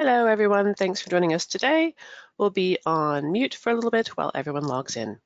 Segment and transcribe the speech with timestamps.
[0.00, 0.74] Hello, everyone.
[0.74, 1.94] Thanks for joining us today.
[2.38, 5.20] We'll be on mute for a little bit while everyone logs in.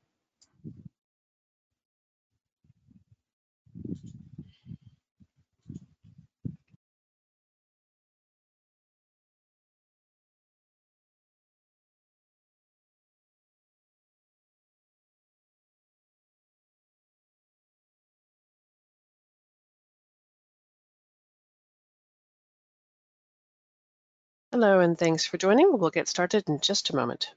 [24.54, 25.76] Hello, and thanks for joining.
[25.76, 27.34] We'll get started in just a moment.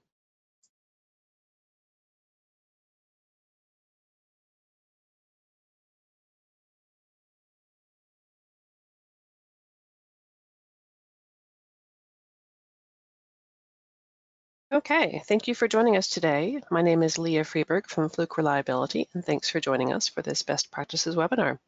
[14.72, 16.62] Okay, thank you for joining us today.
[16.72, 20.42] My name is Leah Freeberg from Fluke Reliability, and thanks for joining us for this
[20.44, 21.60] best practices webinar.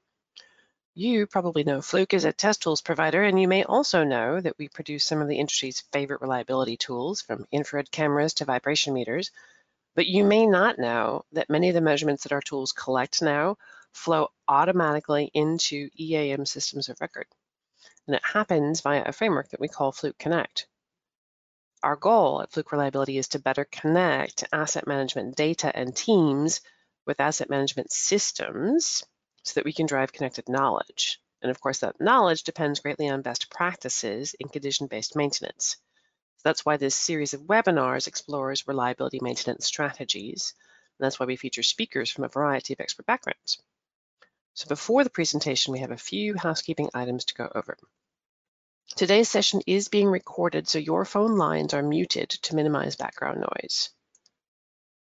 [0.99, 4.57] You probably know Fluke is a test tools provider, and you may also know that
[4.57, 9.31] we produce some of the industry's favorite reliability tools, from infrared cameras to vibration meters.
[9.95, 13.55] But you may not know that many of the measurements that our tools collect now
[13.93, 17.27] flow automatically into EAM systems of record.
[18.05, 20.67] And it happens via a framework that we call Fluke Connect.
[21.81, 26.59] Our goal at Fluke Reliability is to better connect asset management data and teams
[27.05, 29.05] with asset management systems
[29.43, 31.19] so that we can drive connected knowledge.
[31.41, 35.77] And of course, that knowledge depends greatly on best practices in condition-based maintenance.
[36.37, 40.53] So that's why this series of webinars explores reliability maintenance strategies.
[40.99, 43.61] And that's why we feature speakers from a variety of expert backgrounds.
[44.53, 47.77] So before the presentation, we have a few housekeeping items to go over.
[48.95, 53.89] Today's session is being recorded, so your phone lines are muted to minimize background noise.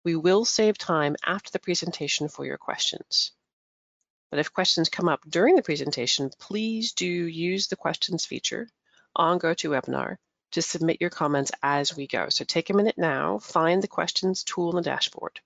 [0.04, 3.32] We will save time after the presentation for your questions.
[4.36, 8.68] But if questions come up during the presentation, please do use the questions feature
[9.16, 10.18] on GoToWebinar
[10.52, 12.28] to submit your comments as we go.
[12.28, 15.40] So take a minute now, find the questions tool in the dashboard.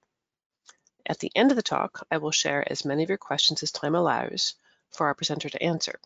[1.05, 3.71] At the end of the talk, I will share as many of your questions as
[3.71, 4.55] time allows
[4.89, 5.99] for our presenter to answer.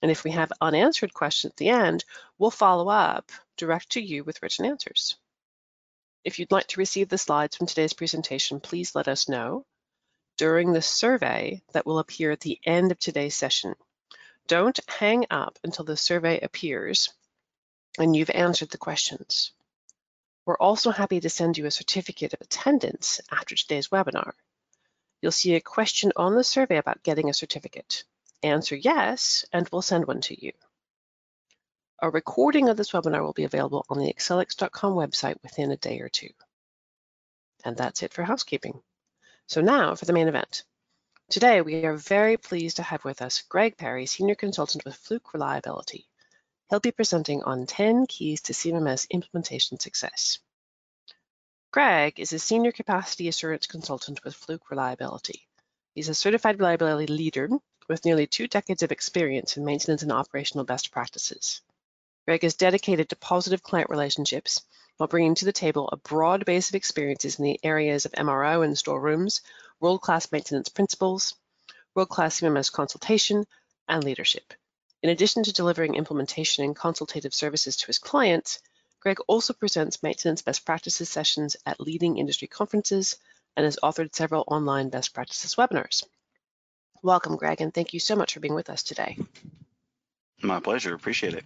[0.00, 2.06] And if we have unanswered questions at the end,
[2.38, 5.18] we'll follow up direct to you with written answers.
[6.24, 9.66] If you'd like to receive the slides from today's presentation, please let us know
[10.38, 13.74] during the survey that will appear at the end of today's session.
[14.46, 17.12] Don't hang up until the survey appears
[17.98, 19.52] and you've answered the questions.
[20.46, 24.32] We're also happy to send you a certificate of attendance after today's webinar.
[25.20, 28.04] You'll see a question on the survey about getting a certificate.
[28.42, 30.52] Answer yes, and we'll send one to you.
[32.00, 36.00] A recording of this webinar will be available on the Accelix.com website within a day
[36.00, 36.30] or two.
[37.64, 38.80] And that's it for housekeeping.
[39.48, 40.62] So now for the main event.
[41.30, 45.32] Today, we are very pleased to have with us Greg Perry, Senior Consultant with Fluke
[45.32, 46.06] Reliability.
[46.68, 50.38] He'll be presenting on 10 keys to CMMS implementation success.
[51.70, 55.48] Greg is a Senior Capacity Assurance Consultant with Fluke Reliability.
[55.94, 57.48] He's a certified reliability leader
[57.88, 61.62] with nearly two decades of experience in maintenance and operational best practices.
[62.26, 64.62] Greg is dedicated to positive client relationships
[64.98, 68.64] while bringing to the table a broad base of experiences in the areas of MRO
[68.64, 69.40] and storerooms,
[69.80, 71.34] world-class maintenance principles,
[71.94, 73.44] world-class CMMS consultation,
[73.88, 74.52] and leadership.
[75.02, 78.60] In addition to delivering implementation and consultative services to his clients,
[79.00, 83.16] Greg also presents maintenance best practices sessions at leading industry conferences
[83.56, 86.04] and has authored several online best practices webinars.
[87.02, 89.16] Welcome, Greg, and thank you so much for being with us today.
[90.42, 90.94] My pleasure.
[90.94, 91.44] Appreciate it.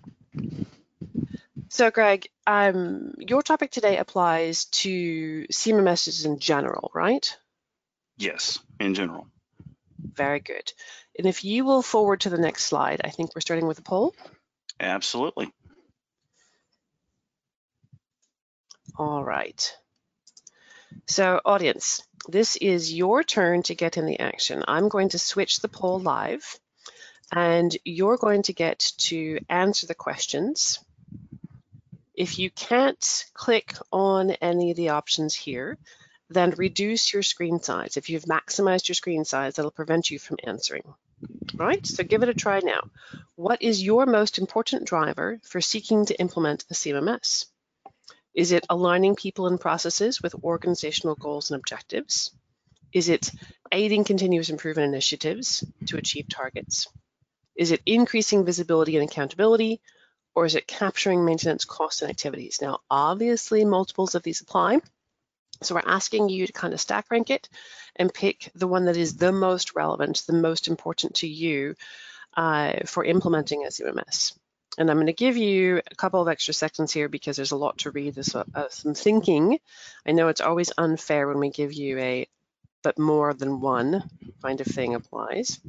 [1.72, 7.34] So, Greg, um, your topic today applies to CMMSs in general, right?
[8.18, 9.26] Yes, in general.
[9.98, 10.70] Very good.
[11.16, 13.82] And if you will forward to the next slide, I think we're starting with a
[13.82, 14.14] poll.
[14.80, 15.50] Absolutely.
[18.98, 19.74] All right.
[21.08, 24.62] So, audience, this is your turn to get in the action.
[24.68, 26.60] I'm going to switch the poll live,
[27.34, 30.78] and you're going to get to answer the questions
[32.22, 35.76] if you can't click on any of the options here,
[36.30, 37.96] then reduce your screen size.
[37.96, 40.84] If you've maximized your screen size, that'll prevent you from answering.
[40.86, 42.80] All right, so give it a try now.
[43.34, 47.46] What is your most important driver for seeking to implement a CMMS?
[48.34, 52.30] Is it aligning people and processes with organizational goals and objectives?
[52.92, 53.32] Is it
[53.72, 56.86] aiding continuous improvement initiatives to achieve targets?
[57.56, 59.80] Is it increasing visibility and accountability?
[60.34, 62.60] Or is it capturing maintenance costs and activities?
[62.60, 64.80] Now, obviously, multiples of these apply.
[65.62, 67.48] So we're asking you to kind of stack rank it
[67.96, 71.74] and pick the one that is the most relevant, the most important to you
[72.36, 74.32] uh, for implementing a CMMS.
[74.78, 77.56] And I'm going to give you a couple of extra seconds here because there's a
[77.56, 78.14] lot to read.
[78.14, 79.58] There's uh, some thinking.
[80.06, 82.26] I know it's always unfair when we give you a,
[82.82, 84.08] but more than one
[84.42, 85.60] kind of thing applies.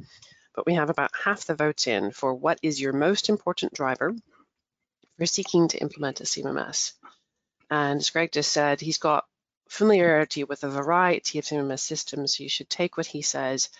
[0.54, 4.14] But we have about half the votes in for what is your most important driver
[5.18, 6.92] for seeking to implement a CMMS.
[7.70, 9.24] And as Greg just said, he's got
[9.68, 12.36] familiarity with a variety of CMMS systems.
[12.36, 13.70] So you should take what he says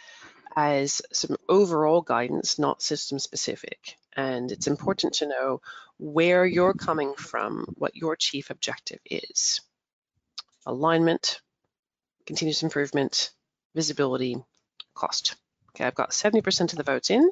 [0.56, 3.96] as some overall guidance, not system specific.
[4.16, 5.60] And it's important to know
[5.98, 9.60] where you're coming from, what your chief objective is.
[10.66, 11.40] Alignment,
[12.26, 13.30] continuous improvement,
[13.74, 14.36] visibility,
[14.94, 15.34] cost.
[15.70, 17.28] Okay, I've got 70% of the votes in,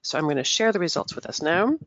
[0.00, 1.78] so I'm going to share the results with us now.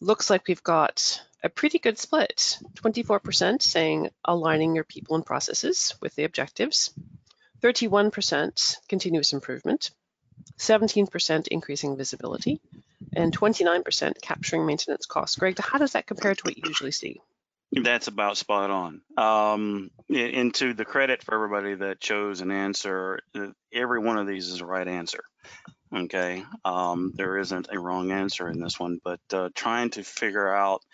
[0.00, 2.58] Looks like we've got a pretty good split.
[2.76, 6.90] 24% saying aligning your people and processes with the objectives,
[7.62, 9.90] 31% continuous improvement,
[10.58, 12.60] 17% increasing visibility,
[13.12, 15.36] and 29% capturing maintenance costs.
[15.36, 17.20] Greg, how does that compare to what you usually see?
[17.72, 19.00] That's about spot on.
[19.16, 24.48] Um, into the credit for everybody that chose an answer, uh, every one of these
[24.48, 25.22] is the right answer.
[25.92, 30.48] Okay, um, there isn't a wrong answer in this one, but uh, trying to figure
[30.48, 30.84] out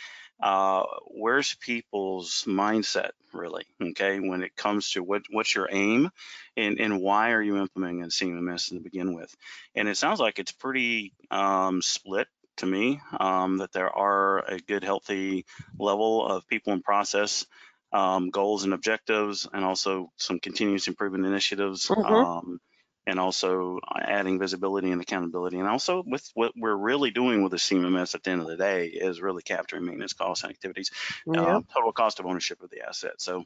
[0.41, 6.11] uh, where's people's mindset really okay when it comes to what what's your aim
[6.57, 9.35] and and why are you implementing a CMMS to begin with
[9.75, 12.29] and it sounds like it's pretty um, split
[12.59, 15.45] to me um, that there are a good healthy
[15.79, 17.47] level of people and process
[17.93, 21.97] um, goals and objectives and also some continuous improvement initiatives Mhm.
[22.03, 22.59] um,
[23.07, 25.59] and also adding visibility and accountability.
[25.59, 28.57] And also with what we're really doing with the CMMS at the end of the
[28.57, 30.91] day is really capturing maintenance costs and activities,
[31.27, 33.21] Yeah, uh, total cost of ownership of the asset.
[33.21, 33.45] So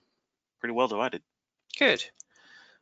[0.61, 1.23] pretty well divided.
[1.79, 2.05] good.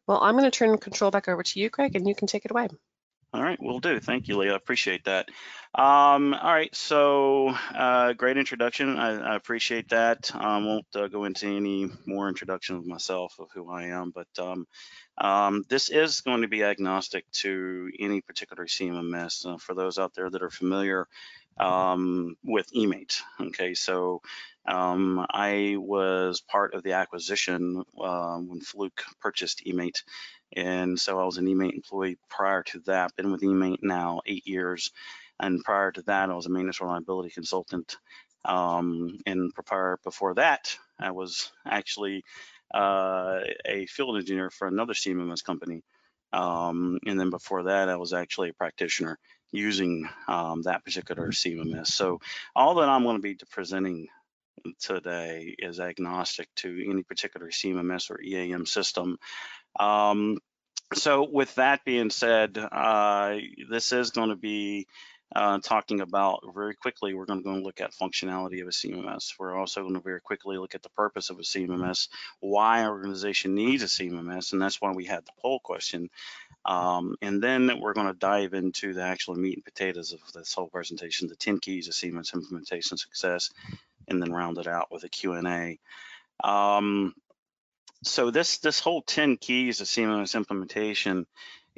[0.07, 2.45] Well, I'm going to turn control back over to you, Greg, and you can take
[2.45, 2.69] it away.
[3.35, 4.01] All right, will do.
[4.01, 4.55] Thank you, Leah.
[4.55, 5.29] I appreciate that.
[5.75, 8.99] Um, all right, so uh, great introduction.
[8.99, 10.31] I, I appreciate that.
[10.35, 14.13] I um, won't uh, go into any more introduction of myself of who I am,
[14.15, 14.67] but um,
[15.19, 19.45] um, this is going to be agnostic to any particular CMMS.
[19.45, 21.07] Uh, for those out there that are familiar
[21.59, 24.23] um, with eMaint, okay, so
[24.65, 30.03] um, I was part of the acquisition uh, when Fluke purchased eMaint
[30.57, 34.47] and so I was an eMaint employee prior to that, been with eMaint now eight
[34.47, 34.91] years.
[35.41, 37.97] And prior to that, I was a maintenance reliability consultant.
[38.45, 42.25] Um, and prior before that, I was actually
[42.75, 45.83] uh, a field engineer for another CMMS company.
[46.33, 49.19] Um, and then before that, I was actually a practitioner
[49.51, 51.89] using um, that particular CMMS.
[51.89, 52.21] So
[52.55, 54.09] all that I'm going to be presenting
[54.81, 59.19] today is agnostic to any particular CMMS or EAM system.
[59.79, 60.39] Um,
[60.95, 63.37] so with that being said, uh,
[63.71, 64.87] this is going to be
[65.35, 69.35] uh, talking about very quickly, we're going to look at functionality of a CMMS.
[69.39, 72.09] We're also going to very quickly look at the purpose of a CMMS,
[72.41, 76.09] why our organization needs a CMMS, and that's why we had the poll question.
[76.65, 80.55] Um, and then we're going to dive into the actual meat and potatoes of this
[80.55, 83.51] whole presentation, the 10 keys of CMMS implementation success,
[84.09, 85.79] and then round it out with a Q&A.
[86.43, 87.15] Um,
[88.03, 91.27] so this this whole 10 keys of CMMS implementation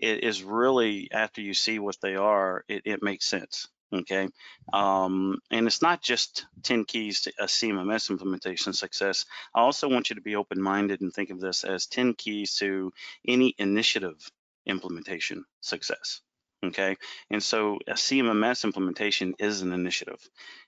[0.01, 3.69] it is really after you see what they are, it, it makes sense.
[3.93, 4.29] Okay,
[4.73, 9.27] um, and it's not just 10 keys to a CMMS implementation success.
[9.53, 12.93] I also want you to be open-minded and think of this as 10 keys to
[13.27, 14.31] any initiative
[14.65, 16.21] implementation success
[16.65, 16.97] okay?
[17.31, 20.21] And so a CMMS implementation is an initiative,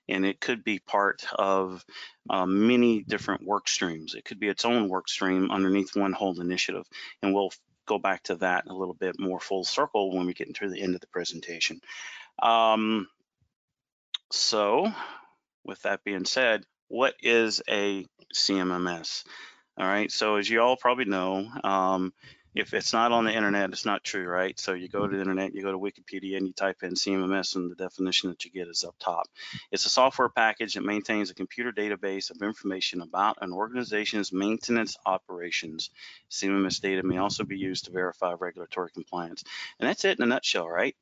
[0.07, 1.85] and it could be part of
[2.29, 4.15] um, many different work streams.
[4.15, 6.85] It could be its own work stream underneath one whole initiative,
[7.21, 7.51] and we'll
[7.85, 10.81] go back to that a little bit more full circle when we get into the
[10.81, 11.81] end of the presentation.
[12.41, 13.07] Um,
[14.31, 14.91] so
[15.63, 19.23] with that being said, what is a CMMS?
[19.77, 22.13] All right, so as you all probably know, um,
[22.55, 24.59] if it's not on the internet, it's not true, right?
[24.59, 27.55] So you go to the internet, you go to Wikipedia, and you type in CMMS,
[27.55, 29.27] and the definition that you get is up top.
[29.71, 34.97] It's a software package that maintains a computer database of information about an organization's maintenance
[35.05, 35.89] operations.
[36.29, 39.43] CMMS data may also be used to verify regulatory compliance.
[39.79, 40.95] And that's it in a nutshell, right?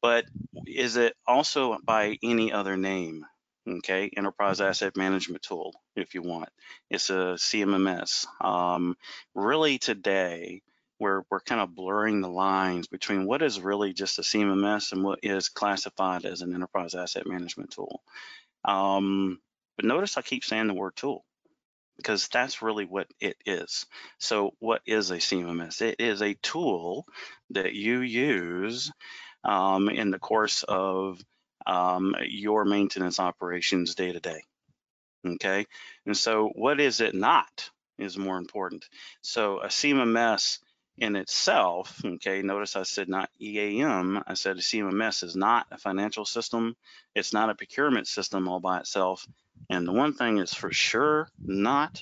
[0.00, 0.24] But
[0.66, 3.26] is it also by any other name?
[3.66, 6.50] okay enterprise asset management tool if you want
[6.90, 8.94] it's a cmms um,
[9.34, 10.60] really today
[10.98, 15.02] we're, we're kind of blurring the lines between what is really just a CMMS and
[15.02, 18.02] what is classified as an enterprise asset management tool.
[18.64, 19.40] Um,
[19.76, 21.24] but notice I keep saying the word tool
[21.96, 23.86] because that's really what it is.
[24.18, 25.82] So what is a CMMS?
[25.82, 27.06] It is a tool
[27.50, 28.90] that you use
[29.44, 31.20] um, in the course of
[31.66, 34.42] um, your maintenance operations day to day.
[35.26, 35.66] Okay,
[36.04, 38.86] and so what is it not is more important.
[39.22, 40.58] So a CMMS
[40.98, 45.78] in itself, okay, notice I said not EAM, I said a CMMS is not a
[45.78, 46.76] financial system,
[47.14, 49.26] it's not a procurement system all by itself.
[49.70, 52.00] And the one thing is for sure not,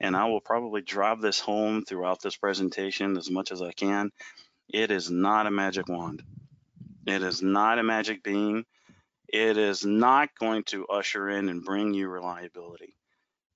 [0.00, 4.12] and I will probably drive this home throughout this presentation as much as I can,
[4.68, 6.22] it is not a magic wand.
[7.06, 8.64] It is not a magic bean.
[9.28, 12.96] It is not going to usher in and bring you reliability.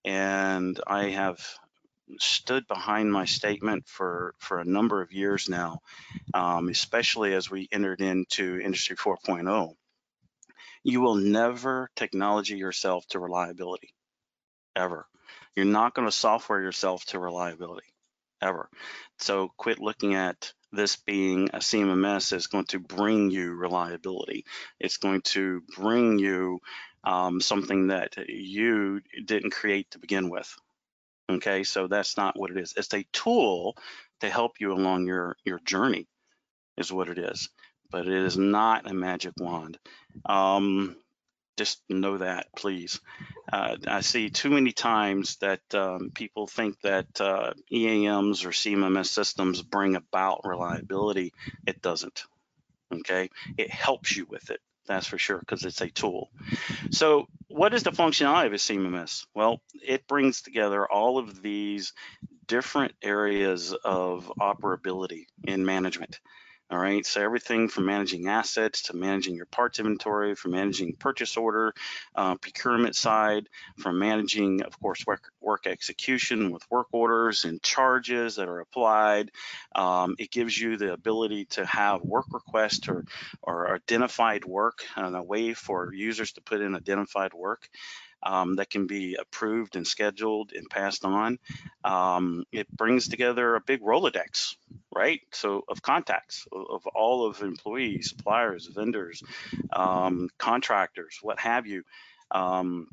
[0.05, 1.41] And I have
[2.19, 5.81] stood behind my statement for, for a number of years now,
[6.35, 9.75] um, especially as we entered into Industry 4.0.
[10.83, 13.95] You will never technology yourself to reliability,
[14.75, 15.07] ever.
[15.55, 17.93] You're not going to software yourself to reliability,
[18.41, 18.69] ever.
[19.19, 24.45] So quit looking at this being a CMMS is going to bring you reliability.
[24.79, 26.61] It's going to bring you
[27.05, 30.55] um, something that you didn't create to begin with.
[31.31, 32.75] Okay, so that's not what it is.
[32.77, 33.77] It's a tool
[34.21, 36.09] to help you along your your journey,
[36.77, 37.49] is what it is.
[37.91, 39.79] But it is not a magic wand.
[40.27, 40.97] Um,
[41.57, 43.01] just know that, please.
[43.53, 49.07] Uh, I see too many times that um, people think that uh, EAMs or CMMS
[49.07, 51.33] systems bring about reliability.
[51.67, 52.25] It doesn't.
[52.93, 54.61] Okay, it helps you with it.
[54.91, 56.31] That's for sure because it's a tool.
[56.91, 59.25] So, what is the functionality of a CMMS?
[59.37, 61.93] Well, it brings together all of these
[62.49, 66.19] different areas of operability in management.
[66.71, 71.37] All right, so everything from managing assets to managing your parts inventory, from managing purchase
[71.37, 71.75] order,
[72.15, 78.37] uh, procurement side, from managing, of course, work, work, execution with work orders and charges
[78.37, 79.33] that are applied.
[79.75, 83.05] Um, it gives you the ability to have work requests or,
[83.43, 87.69] or identified work and a way for users to put in identified work
[88.23, 91.39] um, that can be approved and scheduled and passed on.
[91.85, 94.57] Um, it brings together a big Rolodex,
[94.95, 95.21] right?
[95.33, 99.23] So of contacts of all of employees, suppliers, vendors,
[99.73, 101.83] um, contractors, what have you.
[102.31, 102.89] Um,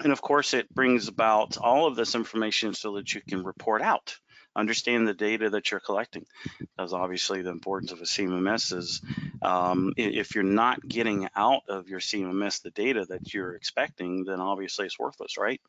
[0.00, 3.82] and of course, it brings about all of this information so that you can report
[3.82, 4.16] out
[4.56, 6.26] understand the data that you're collecting.
[6.58, 9.02] Because obviously the importance of a CMMS is
[9.44, 14.40] um, if you're not getting out of your CMMS the data that you're expecting, then
[14.40, 15.60] obviously it's worthless, right?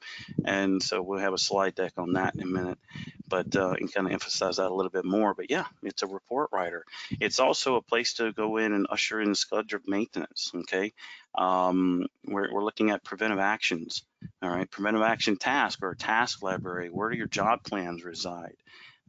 [0.45, 2.79] And so we'll have a slide deck on that in a minute,
[3.27, 5.33] but uh, and kind of emphasize that a little bit more.
[5.33, 6.85] But yeah, it's a report writer.
[7.19, 10.51] It's also a place to go in and usher in schedule of maintenance.
[10.55, 10.93] Okay,
[11.35, 14.03] um, we're, we're looking at preventive actions.
[14.41, 16.87] All right, preventive action task or task library.
[16.89, 18.55] Where do your job plans reside?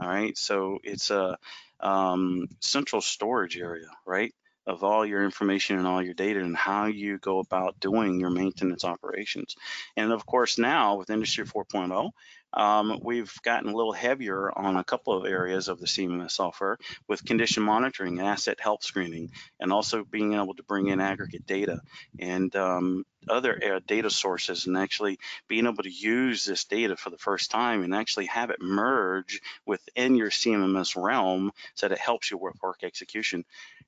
[0.01, 1.39] All right, so it's a
[1.79, 4.35] um, central storage area, right?
[4.67, 8.31] Of all your information and all your data and how you go about doing your
[8.31, 9.55] maintenance operations.
[9.97, 12.11] And of course, now with Industry 4.0,
[12.57, 16.79] um, we've gotten a little heavier on a couple of areas of the CMMS software
[17.07, 21.47] with condition monitoring, and asset health screening, and also being able to bring in aggregate
[21.47, 21.81] data
[22.19, 27.19] and um, other data sources and actually being able to use this data for the
[27.19, 32.31] first time and actually have it merge within your CMMS realm so that it helps
[32.31, 33.45] you with work execution.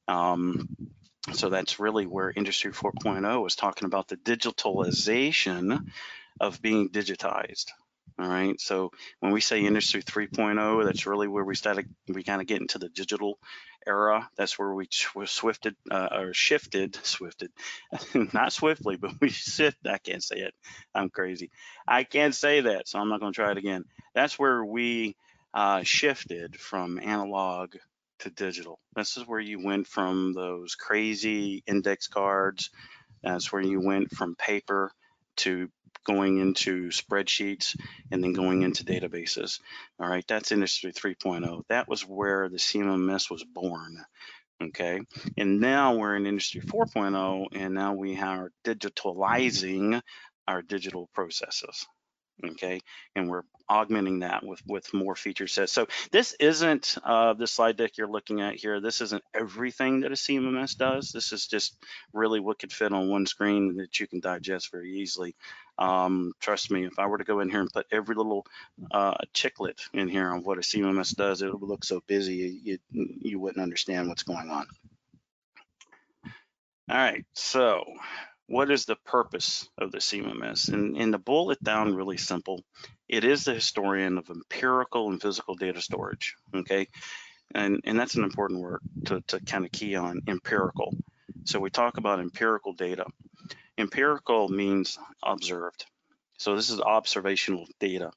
[0.09, 0.69] Um,
[1.33, 5.87] so that's really where Industry 4.0 is talking about the digitalization
[6.41, 7.67] of being digitized.
[8.21, 8.61] All right.
[8.61, 11.87] So when we say Industry 3.0, that's really where we started.
[12.09, 13.38] We kind of get into the digital
[13.87, 14.29] era.
[14.37, 17.50] That's where we swifted uh, or shifted, swifted,
[18.33, 19.79] not swiftly, but we shift.
[19.87, 20.55] I can't say it.
[20.95, 21.50] I'm crazy.
[21.87, 23.85] I can't say that, so I'm not going to try it again.
[24.15, 25.17] That's where we
[25.55, 27.75] uh, shifted from analog
[28.21, 28.81] to digital.
[28.95, 32.71] This is where you went from those crazy index cards.
[33.23, 34.93] That's where you went from paper
[35.38, 35.69] to
[36.05, 37.76] going into spreadsheets
[38.11, 39.61] and then going into databases.
[40.00, 41.62] All right, that's Industry 3.0.
[41.69, 44.05] That was where the CMMS was born.
[44.61, 45.00] Okay,
[45.37, 50.00] and now we're in Industry 4.0, and now we are digitalizing
[50.49, 51.87] our digital processes
[52.45, 52.80] okay
[53.14, 55.73] and we're augmenting that with with more feature sets.
[55.73, 58.80] So this isn't uh the slide deck you're looking at here.
[58.80, 61.11] This isn't everything that a cmms does.
[61.12, 61.76] This is just
[62.12, 65.35] really what could fit on one screen that you can digest very easily.
[65.78, 68.47] Um trust me if i were to go in here and put every little
[68.90, 72.78] uh chiclet in here on what a cmms does it would look so busy you
[72.90, 74.66] you wouldn't understand what's going on.
[76.90, 77.85] All right so
[78.49, 80.73] what is the purpose of the CMMS?
[80.73, 82.64] And, and to boil it down really simple,
[83.09, 86.88] it is the historian of empirical and physical data storage, okay?
[87.55, 90.95] And, and that's an important word to, to kind of key on, empirical.
[91.45, 93.07] So we talk about empirical data.
[93.76, 95.85] Empirical means observed.
[96.38, 98.12] So this is observational data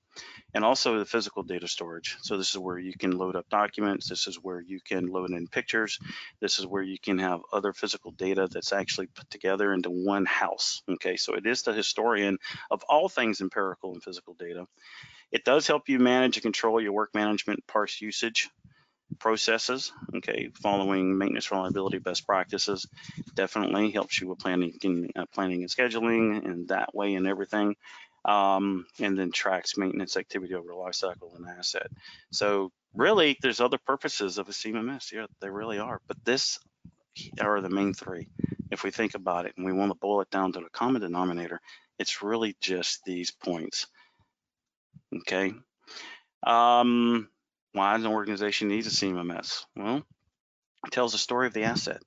[0.53, 2.17] and also the physical data storage.
[2.21, 4.07] So this is where you can load up documents.
[4.09, 5.99] This is where you can load in pictures.
[6.39, 10.25] This is where you can have other physical data that's actually put together into one
[10.25, 10.83] house.
[10.87, 12.37] Okay, so it is the historian
[12.69, 14.65] of all things empirical and physical data.
[15.31, 18.49] It does help you manage and control your work management parse usage
[19.19, 22.87] processes, okay, following maintenance reliability best practices.
[23.35, 27.75] Definitely helps you with planning and, uh, planning and scheduling and that way and everything.
[28.23, 31.87] Um, and then tracks maintenance activity over the life cycle of an asset.
[32.31, 35.11] So really, there's other purposes of a CMMS.
[35.11, 36.01] Yeah, there really are.
[36.07, 36.59] But this
[37.39, 38.27] are the main three.
[38.69, 41.01] If we think about it and we want to boil it down to the common
[41.01, 41.59] denominator,
[41.99, 43.87] it's really just these points.
[45.13, 45.53] Okay.
[46.43, 47.29] Um,
[47.73, 49.65] why does an organization need a CMMS?
[49.75, 50.03] Well,
[50.85, 52.01] it tells the story of the asset.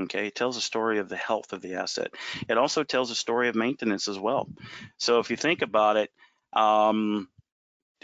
[0.00, 2.12] Okay, it tells a story of the health of the asset.
[2.48, 4.48] It also tells a story of maintenance as well.
[4.96, 6.12] So if you think about it,
[6.52, 7.28] um,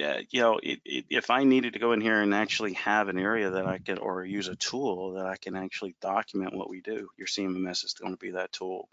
[0.02, 3.08] uh, you know, it, it, if I needed to go in here and actually have
[3.08, 6.68] an area that I could, or use a tool that I can actually document what
[6.68, 8.88] we do, your CMMS is going to be that tool.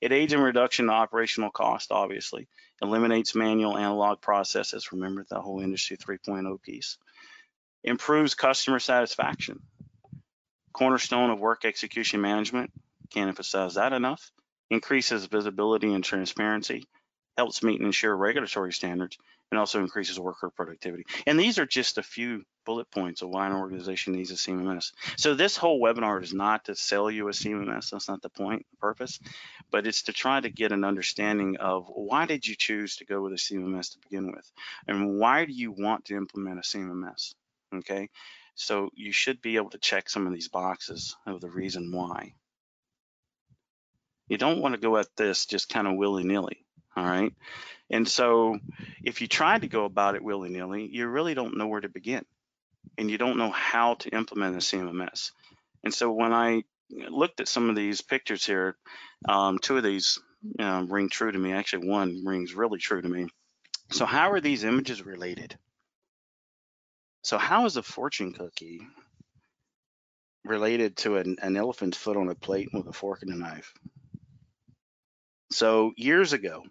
[0.00, 2.48] It aids in reduction of operational cost, obviously.
[2.80, 4.92] Eliminates manual analog processes.
[4.92, 6.96] Remember the whole Industry 3.0 piece
[7.84, 9.60] improves customer satisfaction.
[10.76, 12.70] Cornerstone of work execution management,
[13.08, 14.30] can't emphasize that enough,
[14.68, 16.84] increases visibility and transparency,
[17.38, 19.16] helps meet and ensure regulatory standards,
[19.50, 21.04] and also increases worker productivity.
[21.26, 24.92] And these are just a few bullet points of why an organization needs a CMMS.
[25.16, 28.66] So this whole webinar is not to sell you a CMMS, that's not the point,
[28.70, 29.18] the purpose,
[29.70, 33.22] but it's to try to get an understanding of why did you choose to go
[33.22, 34.52] with a CMMS to begin with?
[34.86, 37.32] And why do you want to implement a CMMS?
[37.74, 38.08] okay?
[38.56, 42.34] So you should be able to check some of these boxes of the reason why.
[44.28, 46.64] You don't want to go at this just kind of willy-nilly,
[46.96, 47.32] all right?
[47.90, 48.58] And so
[49.04, 52.24] if you try to go about it willy-nilly, you really don't know where to begin
[52.98, 55.30] and you don't know how to implement a CMMS.
[55.84, 58.76] And so when I looked at some of these pictures here,
[59.28, 60.18] um, two of these
[60.58, 61.52] um, ring true to me.
[61.52, 63.28] Actually, one rings really true to me.
[63.90, 65.56] So how are these images related?
[67.26, 68.86] So how is a fortune cookie
[70.44, 73.74] related to an, an elephant's foot on a plate with a fork and a knife?
[75.50, 76.62] So years ago,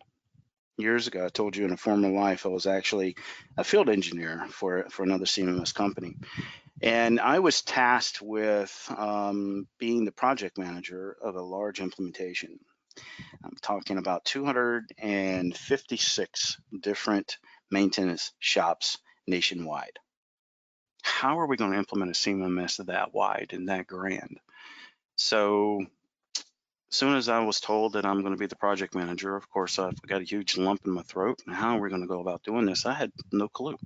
[0.77, 3.17] years ago, I told you in a former life, I was actually
[3.57, 6.15] a field engineer for, for another CMMS company.
[6.81, 12.59] And I was tasked with um, being the project manager of a large implementation.
[13.43, 17.39] I'm talking about 256 different
[17.69, 19.99] maintenance shops nationwide
[21.05, 24.39] how are we going to implement a CMMS that wide and that grand?
[25.15, 25.85] So
[26.89, 29.49] as soon as I was told that I'm going to be the project manager, of
[29.49, 31.41] course, I've got a huge lump in my throat.
[31.47, 32.87] How are we going to go about doing this?
[32.87, 33.77] I had no clue.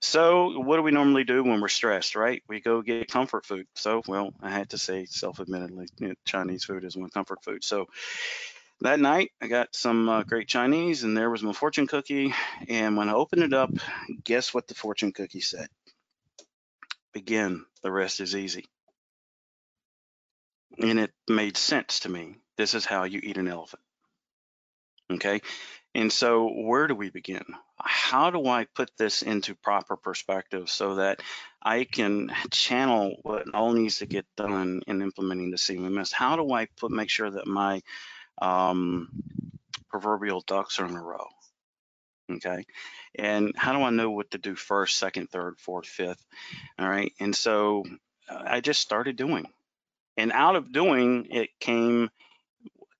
[0.00, 2.42] So what do we normally do when we're stressed, right?
[2.46, 3.66] We go get comfort food.
[3.74, 7.64] So, well, I had to say self-admittedly, you know, Chinese food is my comfort food.
[7.64, 7.86] So
[8.82, 12.34] that night I got some uh, great Chinese and there was my fortune cookie.
[12.68, 13.70] And when I opened it up,
[14.22, 15.68] guess what the fortune cookie said?
[17.12, 18.66] Begin, the rest is easy.
[20.78, 22.36] And it made sense to me.
[22.56, 23.82] This is how you eat an elephant.
[25.10, 25.40] Okay.
[25.94, 27.44] And so, where do we begin?
[27.78, 31.22] How do I put this into proper perspective so that
[31.62, 36.12] I can channel what all needs to get done in implementing the CMMS?
[36.12, 37.82] How do I put make sure that my
[38.40, 39.08] um,
[39.88, 41.26] proverbial ducks are in a row?
[42.30, 42.64] Okay.
[43.14, 46.24] And how do i know what to do first second third fourth fifth?
[46.78, 47.12] All right.
[47.20, 47.84] And so
[48.28, 49.46] uh, i just started doing.
[50.16, 52.10] And out of doing it came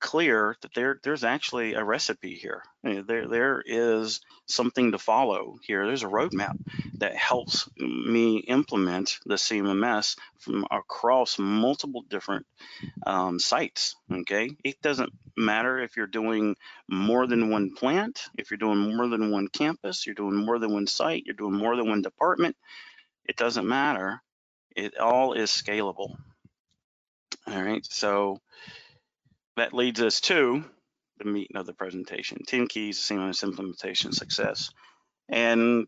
[0.01, 2.63] clear that there there's actually a recipe here.
[2.83, 5.87] There there is something to follow here.
[5.87, 6.57] There's a roadmap
[6.99, 12.47] that helps me implement the CMMS from across multiple different
[13.07, 13.97] um, sites.
[14.11, 16.57] Okay, it doesn't matter if you're doing
[16.89, 20.73] more than one plant, if you're doing more than one campus, you're doing more than
[20.73, 22.57] one site, you're doing more than one department.
[23.25, 24.23] It doesn't matter.
[24.75, 26.17] It all is scalable.
[27.47, 28.41] All right, so
[29.59, 30.65] that leads us to
[31.19, 34.71] the meat of the presentation, 10 keys to CMMS implementation success.
[35.29, 35.87] And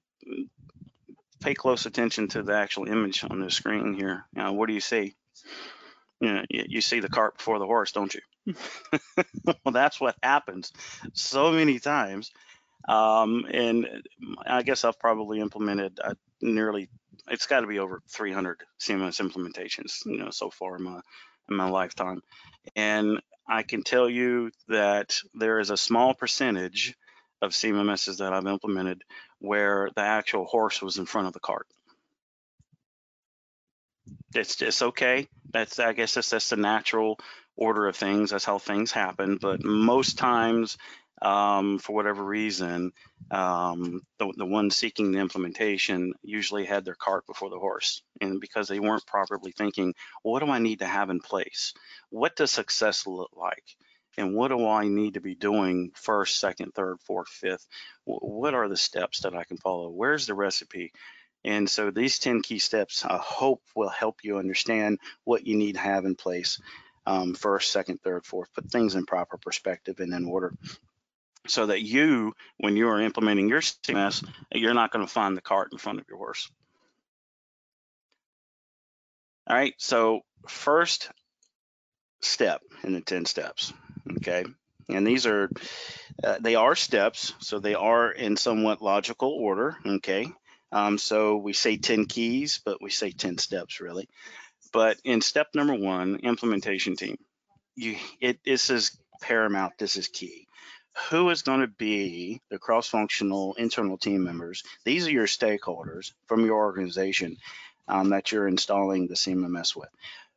[1.41, 4.25] pay close attention to the actual image on the screen here.
[4.35, 5.15] Now, what do you see?
[6.21, 8.21] You, know, you see the cart before the horse, don't you?
[9.47, 10.73] well, that's what happens
[11.15, 12.31] so many times.
[12.89, 13.87] Um, and
[14.47, 16.89] I guess I've probably implemented uh, nearly,
[17.29, 21.01] it's got to be over 300 CMS implementations, you know, so far in my
[21.49, 22.23] in my lifetime.
[22.77, 26.95] And I can tell you that there is a small percentage
[27.43, 29.03] of CMMSs that I've implemented
[29.41, 31.67] where the actual horse was in front of the cart.
[34.35, 35.27] It's it's okay.
[35.53, 37.19] That's I guess that's that's the natural
[37.57, 38.31] order of things.
[38.31, 39.39] That's how things happen.
[39.41, 40.79] But most times,
[41.23, 42.93] um, for whatever reason,
[43.31, 48.03] um, the, the seeking the implementation usually had their cart before the horse.
[48.21, 51.75] And because they weren't properly thinking, what do I need to have in place?
[52.09, 53.65] What does success look like?
[54.17, 57.67] And what do I need to be doing first, second, third, fourth, fifth?
[58.05, 59.89] What are the steps that I can follow?
[59.89, 60.93] Where's the recipe?
[61.45, 65.75] And so these 10 key steps, I hope will help you understand what you need
[65.75, 66.61] to have in place
[67.07, 70.55] um, first, second, third, fourth, put things in proper perspective and in order
[71.46, 75.42] so that you, when you are implementing your CMS, you're not going to find the
[75.42, 76.50] cart in front of your horse.
[79.46, 81.11] All right, so first
[82.20, 83.72] step in the 10 steps,
[84.18, 84.44] okay?
[84.88, 85.50] And these are,
[86.22, 90.29] uh, they are steps, so they are in somewhat logical order, okay?
[90.72, 94.09] Um, so we say 10 keys, but we say 10 steps really.
[94.72, 97.16] But in step number one, implementation team,
[97.74, 100.46] you, it, this is paramount, this is key.
[101.11, 104.62] Who is going to be the cross-functional internal team members?
[104.85, 107.37] These are your stakeholders from your organization
[107.88, 109.88] um, that you're installing the CMMS with.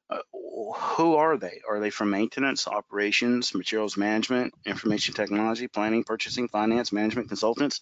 [0.09, 1.61] Uh, who are they?
[1.67, 7.81] Are they from maintenance, operations, materials management, information technology, planning, purchasing, finance, management, consultants?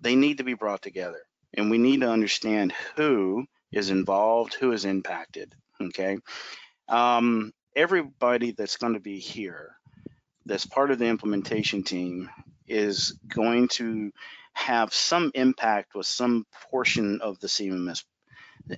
[0.00, 1.20] They need to be brought together
[1.54, 6.18] and we need to understand who is involved, who is impacted, okay?
[6.88, 9.76] Um, everybody that's going to be here
[10.46, 12.30] that's part of the implementation team
[12.66, 14.12] is going to
[14.52, 18.04] have some impact with some portion of the CMMS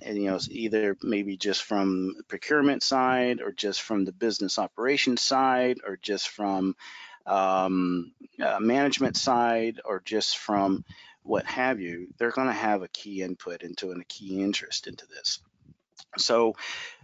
[0.01, 5.21] and, you know, either maybe just from procurement side or just from the business operations
[5.21, 6.75] side or just from
[7.25, 10.83] um, uh, management side or just from
[11.23, 14.87] what have you, they're going to have a key input into and a key interest
[14.87, 15.39] into this.
[16.17, 16.55] So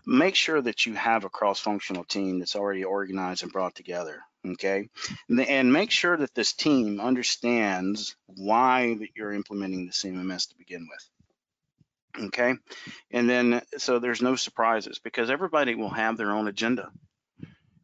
[0.05, 4.89] make sure that you have a cross-functional team that's already organized and brought together okay?
[5.29, 10.87] And make sure that this team understands why that you're implementing the CMMS to begin
[10.89, 11.09] with
[12.25, 12.55] okay?
[13.11, 16.89] And then so there's no surprises because everybody will have their own agenda.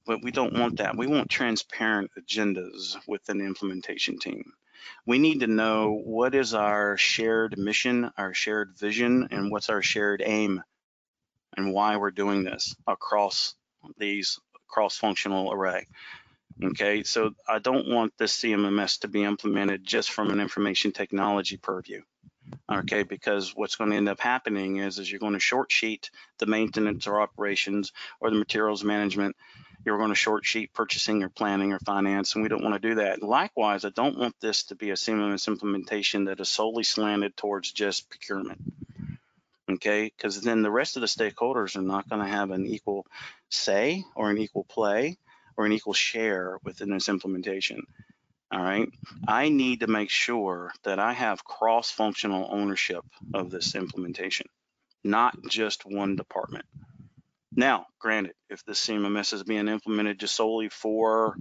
[0.05, 0.95] But we don't want that.
[0.95, 4.53] We want transparent agendas with an implementation team.
[5.07, 9.81] We need to know what is our shared mission, our shared vision, and what's our
[9.81, 10.61] shared aim
[11.57, 13.55] and why we're doing this across
[13.97, 15.87] these cross-functional array.
[16.63, 21.57] Okay, so I don't want this CMMS to be implemented just from an information technology
[21.57, 22.01] purview.
[22.71, 26.11] Okay, because what's going to end up happening is, is you're going to short sheet
[26.39, 27.91] the maintenance or operations
[28.21, 29.35] or the materials management
[29.85, 32.89] you're going to short sheet purchasing or planning or finance, and we don't want to
[32.89, 33.21] do that.
[33.21, 37.71] Likewise, I don't want this to be a CMMS implementation that is solely slanted towards
[37.71, 38.59] just procurement.
[39.69, 43.05] Okay, because then the rest of the stakeholders are not going to have an equal
[43.49, 45.17] say or an equal play
[45.57, 47.83] or an equal share within this implementation.
[48.51, 49.23] All right, mm-hmm.
[49.27, 54.47] I need to make sure that I have cross-functional ownership of this implementation,
[55.03, 56.65] not just one department.
[57.55, 61.37] Now, granted, if the CMMS is being implemented just solely for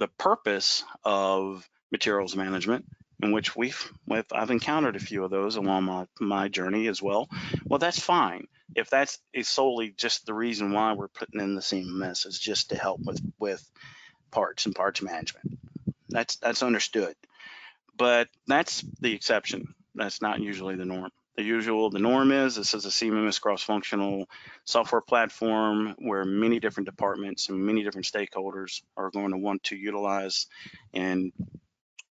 [0.00, 2.86] the purpose of materials management,
[3.22, 7.00] in which we've, we've I've encountered a few of those along my, my journey as
[7.00, 7.28] well.
[7.64, 8.48] Well, that's fine.
[8.74, 12.70] If that's is solely just the reason why we're putting in the CMMS is just
[12.70, 13.68] to help with with
[14.30, 15.58] parts and parts management.
[16.08, 17.14] That's that's understood.
[17.96, 19.74] But that's the exception.
[19.94, 21.90] That's not usually the norm the usual.
[21.90, 24.28] The norm is this is a CMMS cross-functional
[24.64, 29.76] software platform where many different departments and many different stakeholders are going to want to
[29.76, 30.46] utilize
[30.92, 31.32] and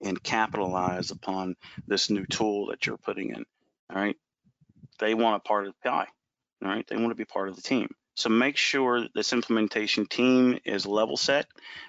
[0.04, 1.56] and capitalize upon
[1.88, 3.46] this new tool that you're putting in.
[3.94, 4.18] All right,
[5.00, 6.08] they want a part of the pie.
[6.64, 7.90] All right, they want to be part of the team.
[8.16, 11.48] So make sure this implementation team is level set.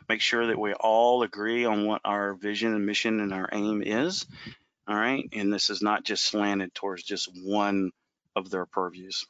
[0.08, 3.82] Make sure that we all agree on what our vision and mission and our aim
[3.84, 4.24] is
[4.86, 5.28] all right?
[5.32, 7.90] And this is not just slanted towards just one
[8.34, 9.24] of their purviews.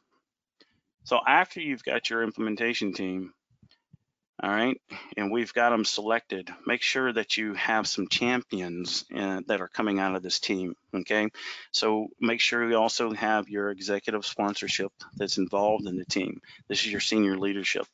[1.03, 3.33] So after you've got your implementation team,
[4.43, 4.79] all right,
[5.15, 9.69] and we've got them selected, make sure that you have some champions uh, that are
[9.69, 11.29] coming out of this team, okay?
[11.71, 16.41] So make sure you also have your executive sponsorship that's involved in the team.
[16.67, 17.85] This is your senior leadership.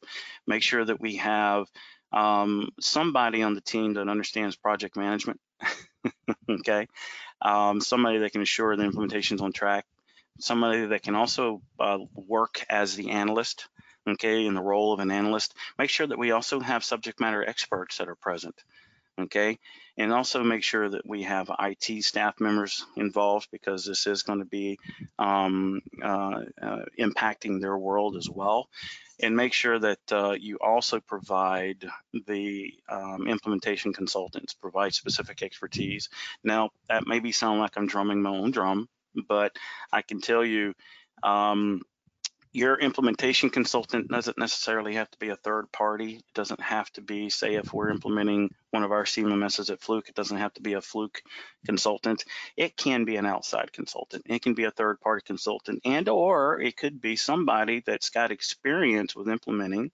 [0.47, 1.67] Make sure that we have
[2.12, 5.39] um, somebody on the team that understands project management,
[6.49, 6.88] okay?
[7.41, 9.85] um, somebody that can ensure the implementation is on track,
[10.39, 13.67] somebody that can also uh, work as the analyst,
[14.11, 17.43] okay, in the role of an analyst, make sure that we also have subject matter
[17.43, 18.55] experts that are present,
[19.19, 19.57] okay?
[19.97, 24.39] And also make sure that we have IT staff members involved because this is going
[24.39, 24.79] to be
[25.17, 28.69] um, uh, uh, impacting their world as well.
[29.21, 31.85] And make sure that uh, you also provide
[32.25, 36.07] the um, implementation consultants, provide specific expertise.
[36.41, 38.87] Now, that maybe sound like I'm drumming my own drum,
[39.27, 39.57] but
[39.91, 40.73] I can tell you
[41.23, 41.81] um,
[42.51, 46.15] your implementation consultant doesn't necessarily have to be a third party.
[46.15, 50.09] It doesn't have to be, say, if we're implementing one of our CMMSs at Fluke,
[50.09, 51.21] it doesn't have to be a Fluke
[51.65, 52.23] consultant.
[52.57, 54.23] It can be an outside consultant.
[54.27, 58.31] It can be a third party consultant and or it could be somebody that's got
[58.31, 59.91] experience with implementing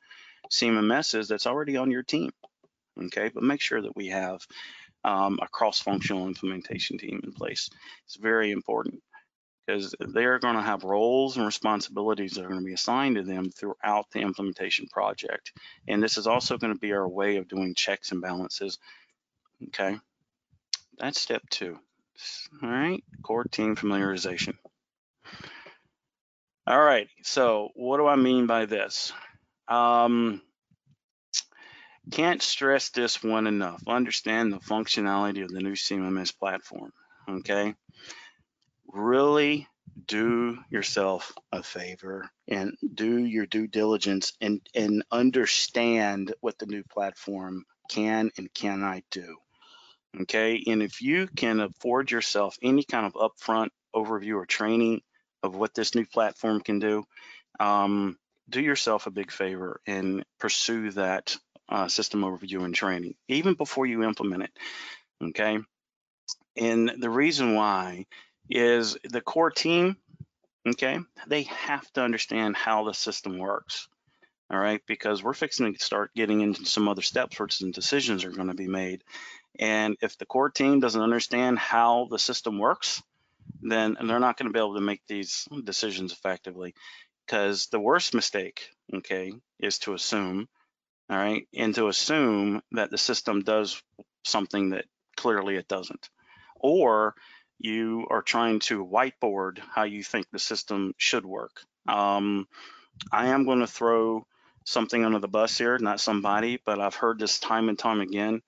[0.50, 2.32] CMMSs that's already on your team.
[2.98, 4.40] Okay, but make sure that we have
[5.04, 7.70] um, a cross-functional implementation team in place.
[8.06, 9.04] It's very important
[9.66, 13.24] because they're going to have roles and responsibilities that are going to be assigned to
[13.24, 15.52] them throughout the implementation project.
[15.88, 18.78] And this is also going to be our way of doing checks and balances.
[19.68, 19.98] Okay,
[20.98, 21.80] that's step two.
[22.62, 24.56] All right, core team familiarization.
[26.68, 29.14] All right, so what do I mean by this?
[29.68, 30.42] Um,
[32.12, 33.84] can't stress this one enough.
[33.88, 36.92] Understand the functionality of the new CMMS platform,
[37.30, 37.76] okay?
[38.96, 39.68] Really
[40.08, 46.84] do yourself a favor and do your due diligence and, and understand what the new
[46.84, 49.38] platform can and cannot do.
[50.22, 55.02] Okay, and if you can afford yourself any kind of upfront overview or training
[55.44, 57.04] of what this new platform can do,
[57.60, 58.18] um,
[58.50, 61.36] do yourself a big favor and pursue that
[61.68, 64.52] uh, system overview and training, even before you implement it.
[65.22, 65.60] Okay,
[66.56, 68.06] and the reason why
[68.50, 69.98] is the core team,
[70.68, 73.88] okay, they have to understand how the system works,
[74.50, 78.24] all right, because we're fixing to start getting into some other steps where some decisions
[78.24, 79.04] are going to be made.
[79.58, 83.02] And if the core team doesn't understand how the system works,
[83.62, 86.76] then they're not going to be able to make these decisions effectively.
[87.26, 90.48] Because the worst mistake, okay, is to assume,
[91.10, 93.82] all right, and to assume that the system does
[94.24, 96.10] something that clearly it doesn't.
[96.56, 97.16] Or
[97.60, 101.62] you are trying to whiteboard how you think the system should work.
[101.88, 102.48] Um,
[103.12, 104.26] I am going to throw
[104.66, 108.42] something under the bus here, not somebody, but I've heard this time and time again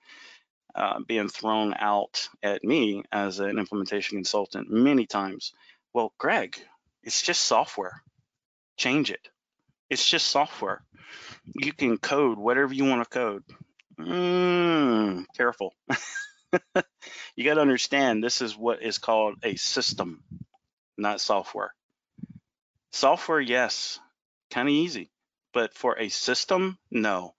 [0.76, 5.54] uh, being thrown out at me as an implementation consultant many times.
[5.94, 6.58] Well, Greg,
[7.04, 8.02] it's just software.
[8.78, 9.28] Change it.
[9.90, 10.84] It's just software.
[11.56, 13.44] You can code whatever you want to code.
[14.00, 15.74] Mm, careful.
[17.36, 20.24] you got to understand this is what is called a system,
[20.98, 21.74] not software.
[22.92, 24.00] Software, yes,
[24.52, 25.12] kind of easy,
[25.54, 27.34] but for a system, no.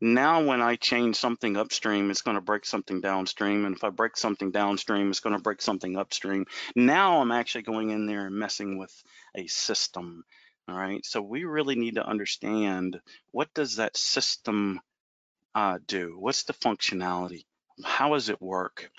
[0.00, 3.64] Now, when I change something upstream, it's going to break something downstream.
[3.64, 6.44] And if I break something downstream, it's going to break something upstream.
[6.74, 8.92] Now I'm actually going in there and messing with
[9.34, 10.24] a system.
[10.68, 11.04] All right.
[11.06, 14.80] So we really need to understand what does that system
[15.54, 16.16] uh, do?
[16.18, 17.44] What's the functionality?
[17.84, 18.90] How does it work?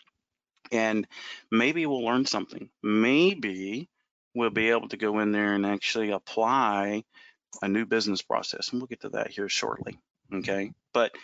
[0.72, 1.08] And
[1.52, 2.70] maybe we'll learn something.
[2.84, 3.90] Maybe
[4.36, 7.04] we'll be able to go in there and actually apply
[7.62, 8.72] a new business process.
[8.72, 9.98] And we'll get to that here shortly.
[10.34, 10.72] Okay.
[10.94, 11.16] But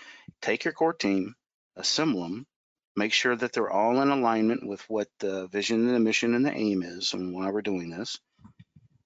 [0.41, 1.35] take your core team,
[1.75, 2.47] assemble them,
[2.95, 6.45] make sure that they're all in alignment with what the vision and the mission and
[6.45, 8.19] the aim is and why we're doing this.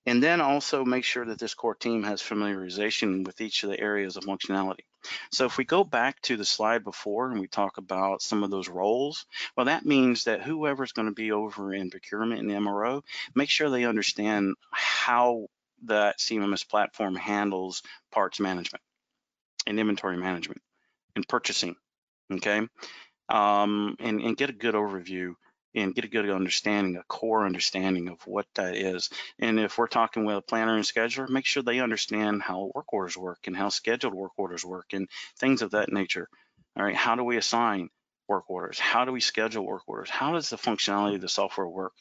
[0.05, 3.79] And then also make sure that this core team has familiarization with each of the
[3.79, 4.85] areas of functionality.
[5.31, 8.49] So if we go back to the slide before and we talk about some of
[8.49, 13.03] those roles, well, that means that whoever's going to be over in procurement and MRO,
[13.35, 15.47] make sure they understand how
[15.85, 18.83] that CMMS platform handles parts management
[19.65, 20.61] and inventory management
[21.15, 21.75] and purchasing,
[22.31, 22.61] okay?
[23.29, 25.35] Um, and, and get a good overview
[25.77, 29.09] and get a good understanding, a core understanding of what that is.
[29.39, 32.91] And if we're talking with a planner and scheduler, make sure they understand how work
[32.91, 36.27] orders work and how scheduled work orders work and things of that nature.
[36.75, 37.89] All right, how do we assign
[38.27, 38.79] work orders?
[38.79, 40.09] How do we schedule work orders?
[40.09, 41.93] How does the functionality of the software work?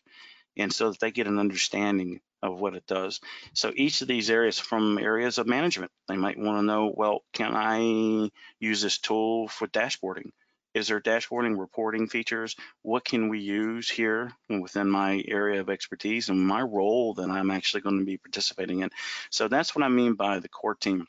[0.57, 3.21] And so that they get an understanding of what it does.
[3.53, 7.25] So each of these areas from areas of management, they might want to know, well,
[7.35, 10.31] can I use this tool for dashboarding?
[10.77, 12.55] Is there dashboarding reporting features?
[12.83, 17.51] What can we use here within my area of expertise and my role that I'm
[17.51, 18.91] actually going to be participating in?
[19.31, 21.07] So that's what I mean by the core team.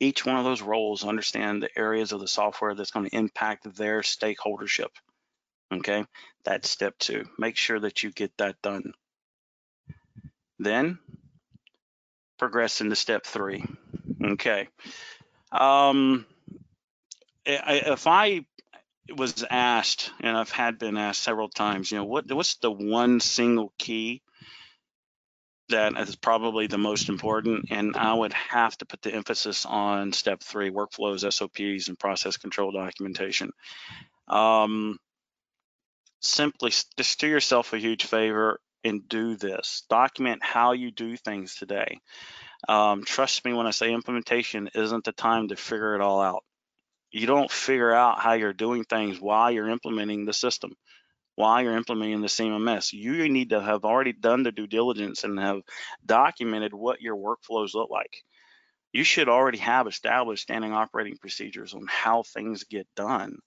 [0.00, 3.72] Each one of those roles understand the areas of the software that's going to impact
[3.76, 4.90] their stakeholdership.
[5.72, 6.04] Okay,
[6.42, 7.24] that's step two.
[7.38, 8.94] Make sure that you get that done.
[10.58, 10.98] Then
[12.36, 13.64] progress into step three.
[14.24, 14.66] Okay.
[15.52, 16.26] Um,
[17.46, 18.44] if I
[19.16, 23.20] was asked, and I've had been asked several times, you know, what what's the one
[23.20, 24.22] single key
[25.68, 30.12] that is probably the most important, and I would have to put the emphasis on
[30.12, 33.52] step three: workflows, SOPs, and process control documentation.
[34.28, 34.98] Um,
[36.20, 39.84] simply just do yourself a huge favor and do this.
[39.88, 42.00] Document how you do things today.
[42.68, 46.44] Um, trust me when I say implementation isn't the time to figure it all out.
[47.10, 50.72] You don't figure out how you're doing things while you're implementing the system,
[51.34, 52.92] while you're implementing the CMMS.
[52.92, 55.62] You need to have already done the due diligence and have
[56.04, 58.22] documented what your workflows look like.
[58.92, 63.38] You should already have established standing operating procedures on how things get done.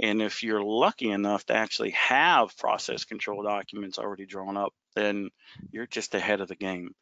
[0.00, 5.30] And if you're lucky enough to actually have process control documents already drawn up, then
[5.70, 6.94] you're just ahead of the game.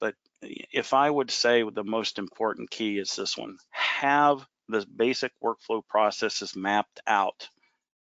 [0.00, 4.86] But eh, if I would say the most important key is this one, have the
[4.86, 7.48] basic workflow process is mapped out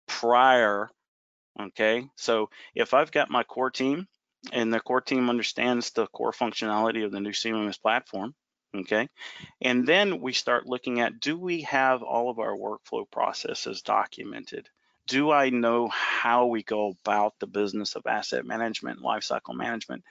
[0.07, 0.89] prior,
[1.61, 2.09] okay?
[2.17, 4.07] So if I've got my core team
[4.53, 8.35] and the core team understands the core functionality of the new CMMS platform,
[8.75, 9.09] okay?
[9.61, 14.69] And then we start looking at, do we have all of our workflow processes documented?
[15.09, 20.05] Do I know how we go about the business of asset management, lifecycle management?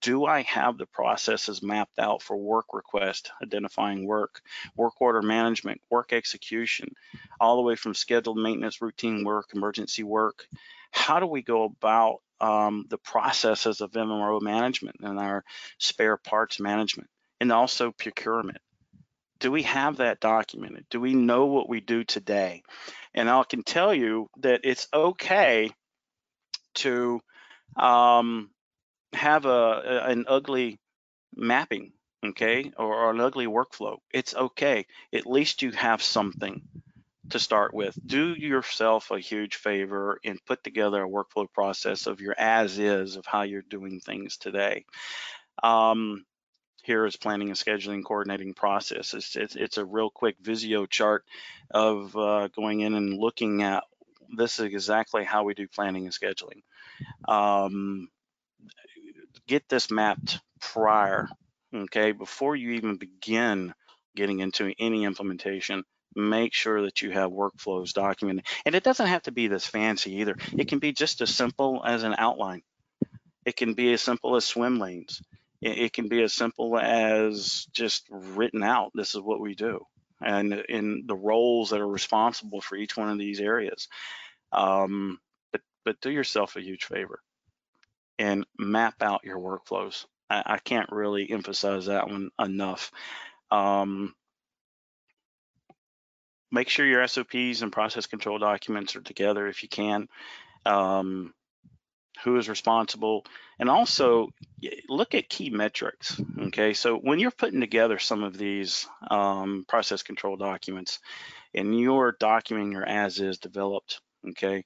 [0.00, 4.42] Do I have the processes mapped out for work request, identifying work,
[4.76, 6.88] work order management, work execution,
[7.40, 10.46] all the way from scheduled maintenance, routine work, emergency work?
[10.90, 15.44] How do we go about um, the processes of MRO management and our
[15.78, 17.08] spare parts management?
[17.40, 18.58] and also procurement.
[19.40, 20.86] Do we have that documented?
[20.90, 22.62] Do we know what we do today?
[23.14, 25.72] And I can tell you that it's okay
[26.76, 27.20] to
[27.76, 28.50] um,
[29.12, 30.78] have a, an ugly
[31.34, 31.92] mapping,
[32.24, 33.96] okay, or, or an ugly workflow.
[34.12, 34.86] It's okay.
[35.12, 36.62] At least you have something
[37.30, 37.98] to start with.
[38.04, 43.16] Do yourself a huge favor and put together a workflow process of your as is
[43.16, 44.84] of how you're doing things today.
[45.62, 46.24] Um,
[46.84, 49.14] here is planning and scheduling coordinating process.
[49.14, 51.24] It's, it's, it's a real quick Visio chart
[51.70, 53.84] of uh, going in and looking at
[54.36, 56.62] this is exactly how we do planning and scheduling.
[57.28, 58.08] Um,
[59.46, 61.28] get this mapped prior,
[61.74, 63.74] okay, before you even begin
[64.14, 68.46] getting into any implementation, make sure that you have workflows documented.
[68.66, 70.36] And it doesn't have to be this fancy either.
[70.56, 72.62] It can be just as simple as an outline.
[73.44, 75.22] It can be as simple as swim lanes
[75.60, 79.84] it can be as simple as just written out this is what we do.
[80.22, 83.88] And in the roles that are responsible for each one of these areas.
[84.52, 85.18] Um,
[85.52, 87.20] but but do yourself a huge favor
[88.18, 90.04] and map out your workflows.
[90.28, 92.90] I, I can't really emphasize that one enough.
[93.50, 94.14] Um,
[96.52, 100.08] make sure your sops and process control documents are together if you can.
[100.66, 101.32] Um,
[102.24, 103.24] who is responsible,
[103.58, 104.28] and also
[104.88, 106.20] look at key metrics.
[106.38, 110.98] Okay, so when you're putting together some of these um, process control documents
[111.54, 114.64] and you're documenting your as is developed, okay,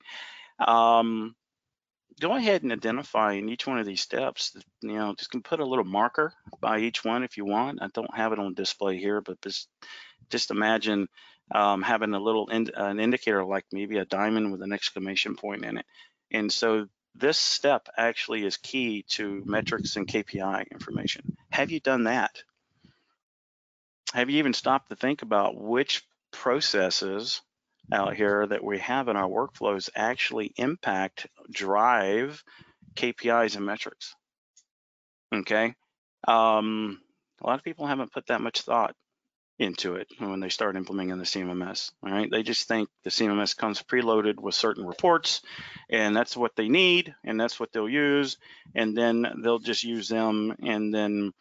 [0.59, 1.35] um,
[2.21, 5.61] go ahead and identify in each one of these steps, you know, just can put
[5.61, 7.83] a little marker by each one if you want.
[7.83, 9.69] I don't have it on display here, but just,
[10.31, 11.09] just imagine
[11.55, 15.79] um, having a little an indicator like maybe a diamond with an exclamation point in
[15.79, 15.87] it.
[16.31, 21.37] And so this step actually is key to metrics and KPI information.
[21.51, 22.43] Have you done that?
[24.13, 27.41] Have you even stopped to think about which processes
[27.93, 32.43] out here that we have in our workflows actually impact, drive
[32.95, 34.15] KPIs and metrics?
[35.33, 35.75] Okay.
[36.27, 37.01] Um,
[37.43, 38.95] a lot of people haven't put that much thought
[39.59, 41.93] into it when they start implementing the CMMS.
[42.03, 45.43] All right, they just think the CMMS comes preloaded with certain reports,
[45.89, 48.37] and that's what they need, and that's what they'll use,
[48.75, 51.33] and then they'll just use them and then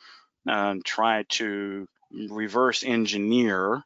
[0.47, 1.87] uh, try to
[2.29, 3.83] reverse engineer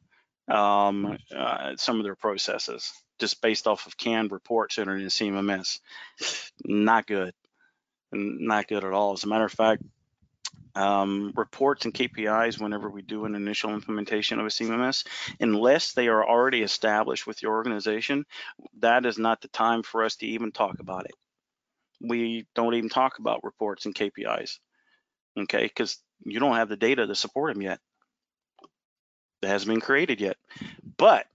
[0.49, 5.09] um, uh, some of their processes just based off of canned reports entered in the
[5.09, 5.79] CMMS.
[6.63, 7.33] Not good,
[8.11, 9.13] not good at all.
[9.13, 9.83] As a matter of fact,
[10.77, 15.05] um, reports and KPIs whenever we do an initial implementation of a CMMS,
[15.39, 18.25] unless they are already established with your organization,
[18.79, 21.15] that is not the time for us to even talk about it.
[21.99, 24.59] We don't even talk about reports and KPIs,
[25.39, 25.63] okay?
[25.63, 27.79] Because you don't have the data to support them yet.
[29.41, 30.37] That hasn't been created yet.
[30.97, 31.25] But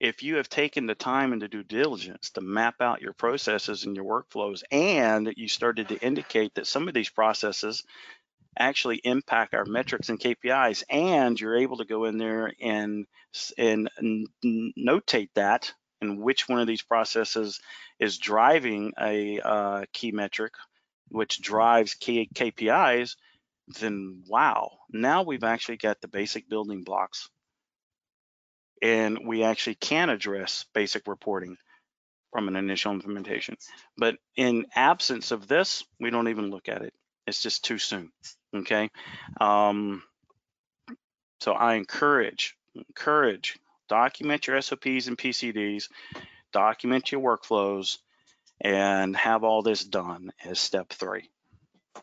[0.00, 3.84] if you have taken the time and the due diligence to map out your processes
[3.84, 7.82] and your workflows, and you started to indicate that some of these processes
[8.58, 13.06] actually impact our metrics and KPIs, and you're able to go in there and
[13.58, 13.88] and
[14.78, 17.60] notate that and which one of these processes
[17.98, 20.52] is driving a uh, key metric,
[21.08, 23.16] which drives key KPIs,
[23.80, 27.28] then wow, now we've actually got the basic building blocks
[28.82, 31.56] and we actually can address basic reporting
[32.32, 33.56] from an initial implementation.
[33.96, 36.92] But in absence of this, we don't even look at it.
[37.26, 38.10] It's just too soon,
[38.54, 38.90] okay?
[39.40, 40.02] Um,
[41.40, 43.58] so I encourage, encourage,
[43.88, 45.88] document your SOPs and PCDs,
[46.52, 47.98] document your workflows,
[48.60, 51.30] and have all this done as step three,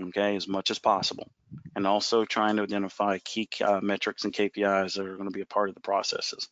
[0.01, 1.31] okay, as much as possible.
[1.75, 5.45] And also trying to identify key uh, metrics and KPIs that are gonna be a
[5.45, 6.47] part of the processes.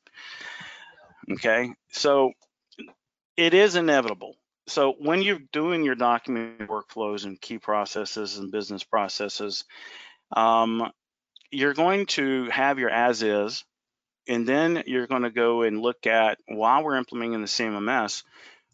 [1.31, 2.31] Okay, so
[3.37, 4.35] it is inevitable.
[4.69, 9.63] So when you're doing your document workflows and key processes and business processes,
[10.35, 10.91] um,
[11.51, 13.63] you're going to have your as is,
[14.27, 18.23] and then you're going to go and look at while we're implementing the CMMS,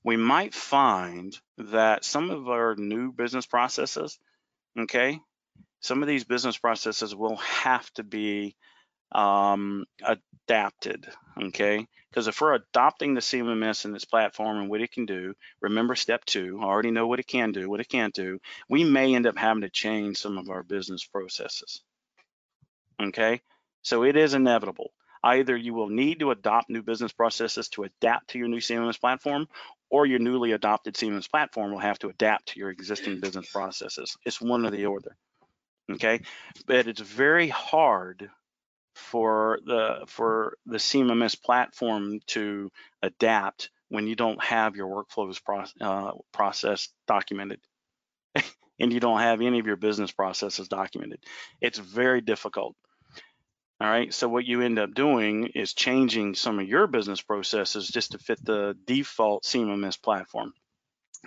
[0.03, 4.19] we might find that some of our new business processes,
[4.77, 5.19] okay,
[5.79, 8.55] some of these business processes will have to be
[9.11, 11.07] um, adapted,
[11.41, 11.87] okay?
[12.09, 15.95] Because if we're adopting the CMMS and its platform and what it can do, remember
[15.95, 18.39] step two, I already know what it can do, what it can't do,
[18.69, 21.81] we may end up having to change some of our business processes,
[23.01, 23.41] okay?
[23.81, 24.91] So it is inevitable.
[25.23, 28.99] Either you will need to adopt new business processes to adapt to your new CMMS
[28.99, 29.47] platform,
[29.89, 34.17] or your newly adopted CMMS platform will have to adapt to your existing business processes.
[34.25, 35.17] It's one or the other,
[35.91, 36.21] okay?
[36.67, 38.29] But it's very hard
[38.95, 42.71] for the for the CMMS platform to
[43.01, 47.59] adapt when you don't have your workflows pro uh, process documented
[48.79, 51.19] and you don't have any of your business processes documented.
[51.61, 52.75] It's very difficult.
[53.81, 57.87] All right, so what you end up doing is changing some of your business processes
[57.89, 60.53] just to fit the default CMMS platform.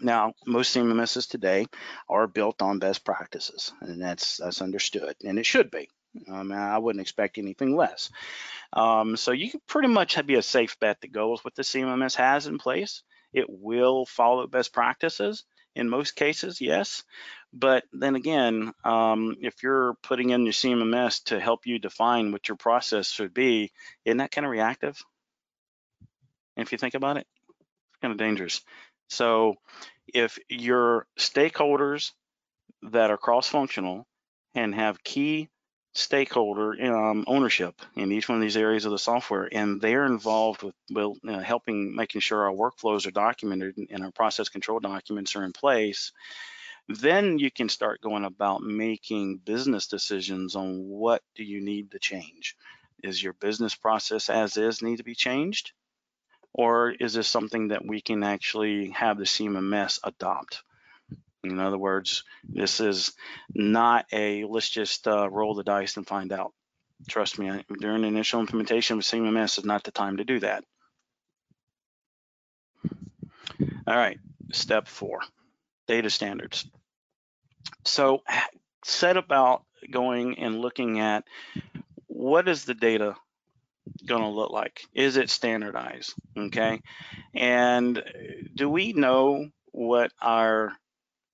[0.00, 1.66] Now, most CMMSs today
[2.08, 5.90] are built on best practices, and that's that's understood, and it should be.
[6.28, 8.11] Um, I wouldn't expect anything less.
[8.72, 12.14] Um, so you can pretty much be a safe bet that goes with the CMMS
[12.16, 13.02] has in place.
[13.32, 15.44] It will follow best practices
[15.74, 17.04] in most cases, yes.
[17.52, 22.48] But then again, um, if you're putting in your CMMS to help you define what
[22.48, 23.72] your process should be,
[24.04, 25.00] isn't that kind of reactive?
[26.56, 28.61] If you think about it, it's kind of dangerous.
[29.09, 29.54] So
[30.12, 32.12] if your stakeholders
[32.82, 34.06] that are cross-functional
[34.54, 35.48] and have key
[35.99, 40.62] stakeholder um, ownership in each one of these areas of the software, and they're involved
[40.62, 45.44] with well, helping making sure our workflows are documented and our process control documents are
[45.44, 46.12] in place.
[46.88, 51.99] Then you can start going about making business decisions on what do you need to
[51.99, 52.57] change.
[53.03, 55.72] Is your business process as is need to be changed?
[56.55, 60.62] Or is this something that we can actually have the CMMS adopt?
[61.45, 63.12] In other words, this is
[63.55, 66.53] not a let's just uh, roll the dice and find out.
[67.09, 70.64] Trust me, during the initial implementation of CMMS is not the time to do that.
[73.86, 74.18] All right,
[74.53, 75.20] step four,
[75.86, 76.68] data standards.
[77.84, 78.22] So
[78.84, 81.24] set about going and looking at
[82.07, 83.14] what is the data
[84.05, 84.82] going to look like?
[84.93, 86.14] Is it standardized?
[86.36, 86.80] Okay.
[87.34, 88.03] And
[88.55, 90.72] do we know what our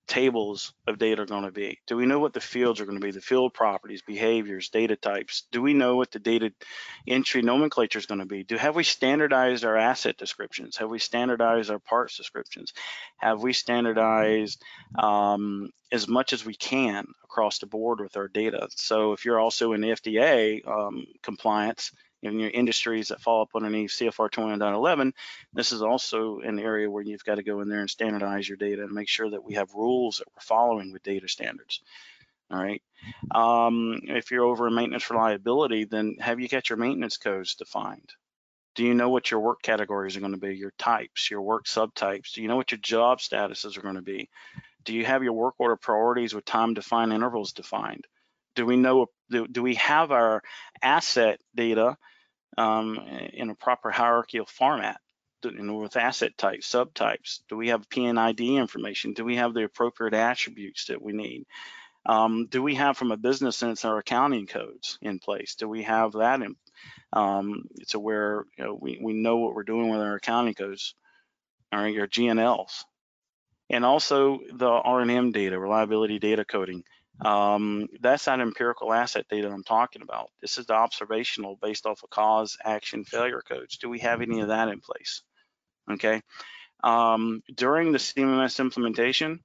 [0.07, 1.79] tables of data are going to be?
[1.87, 4.95] Do we know what the fields are going to be, the field properties, behaviors, data
[4.95, 5.47] types?
[5.51, 6.51] Do we know what the data
[7.07, 8.43] entry nomenclature is going to be?
[8.43, 10.77] Do have we standardized our asset descriptions?
[10.77, 12.73] Have we standardized our parts descriptions?
[13.17, 14.61] Have we standardized
[14.97, 18.67] um, as much as we can across the board with our data?
[18.75, 21.91] So if you're also in FDA um, compliance,
[22.25, 25.13] in your industries that fall up underneath CFR 21.11,
[25.53, 28.57] this is also an area where you've got to go in there and standardize your
[28.57, 31.81] data and make sure that we have rules that we're following with data standards.
[32.51, 32.81] All right.
[33.33, 38.11] Um, if you're over in maintenance reliability, then have you got your maintenance codes defined?
[38.75, 41.65] Do you know what your work categories are going to be, your types, your work
[41.65, 42.33] subtypes?
[42.33, 44.29] Do you know what your job statuses are going to be?
[44.83, 48.05] Do you have your work order priorities with time defined intervals defined?
[48.55, 50.43] Do we know, do, do we have our
[50.81, 51.97] asset data
[52.57, 52.97] um,
[53.33, 54.99] in a proper hierarchical format
[55.43, 57.41] with asset types, subtypes?
[57.49, 59.13] Do we have P&ID information?
[59.13, 61.45] Do we have the appropriate attributes that we need?
[62.05, 65.55] Um, do we have from a business sense our accounting codes in place?
[65.55, 66.55] Do we have that in,
[67.13, 70.93] um, to where you know, we, we know what we're doing with our accounting codes,
[71.71, 72.83] our, our GNLs?
[73.71, 76.83] And also the R&M data, reliability data coding.
[77.23, 80.31] Um, that's that empirical asset data I'm talking about.
[80.41, 83.77] This is the observational based off of cause, action, failure codes.
[83.77, 85.21] Do we have any of that in place?
[85.89, 86.21] Okay.
[86.83, 89.39] Um, during the CMMS implementation,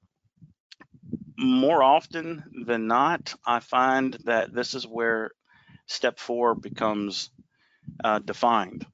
[1.37, 5.31] more often than not, I find that this is where
[5.87, 7.29] step four becomes
[8.03, 8.85] uh, defined.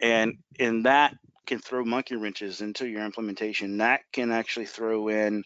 [0.00, 3.78] And in that can throw monkey wrenches into your implementation.
[3.78, 5.44] That can actually throw in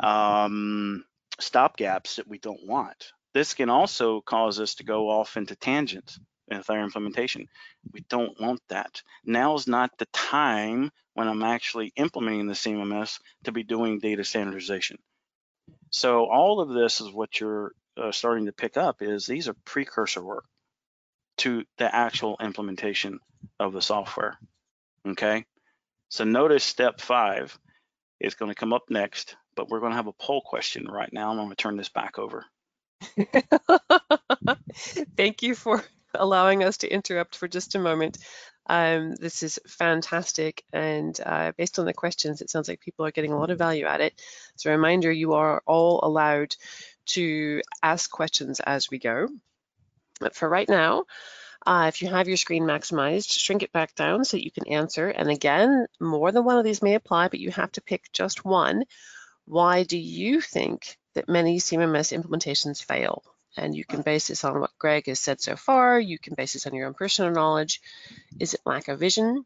[0.00, 1.04] um,
[1.40, 3.12] stop gaps that we don't want.
[3.32, 6.18] This can also cause us to go off into tangents
[6.48, 7.48] with our implementation.
[7.92, 9.02] We don't want that.
[9.24, 14.24] Now is not the time when I'm actually implementing the CMMS to be doing data
[14.24, 14.98] standardization.
[15.90, 19.54] So all of this is what you're uh, starting to pick up is these are
[19.64, 20.44] precursor work
[21.38, 23.20] to the actual implementation
[23.58, 24.38] of the software.
[25.06, 25.44] Okay.
[26.08, 27.56] So notice step five
[28.20, 31.12] is going to come up next, but we're going to have a poll question right
[31.12, 31.30] now.
[31.30, 32.44] I'm going to turn this back over.
[35.16, 35.82] Thank you for
[36.14, 38.18] allowing us to interrupt for just a moment.
[38.66, 43.10] Um, this is fantastic, and uh, based on the questions, it sounds like people are
[43.10, 44.20] getting a lot of value at it.
[44.56, 46.56] As a reminder, you are all allowed
[47.06, 49.28] to ask questions as we go.
[50.20, 51.04] But for right now,
[51.66, 54.68] uh, if you have your screen maximized, shrink it back down so that you can
[54.68, 55.08] answer.
[55.08, 58.44] And again, more than one of these may apply, but you have to pick just
[58.44, 58.84] one.
[59.46, 63.22] Why do you think that many CMMS implementations fail?
[63.56, 66.00] And you can base this on what Greg has said so far.
[66.00, 67.80] You can base this on your own personal knowledge.
[68.40, 69.44] Is it lack of vision,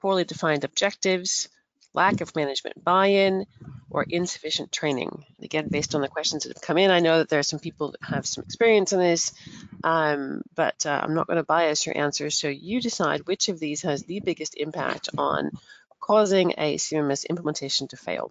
[0.00, 1.48] poorly defined objectives,
[1.92, 3.46] lack of management buy-in,
[3.90, 5.24] or insufficient training?
[5.42, 7.58] Again, based on the questions that have come in, I know that there are some
[7.58, 9.32] people that have some experience in this,
[9.82, 12.38] um, but uh, I'm not going to bias your answers.
[12.38, 15.50] So you decide which of these has the biggest impact on
[16.02, 18.30] causing a CMMS implementation to fail.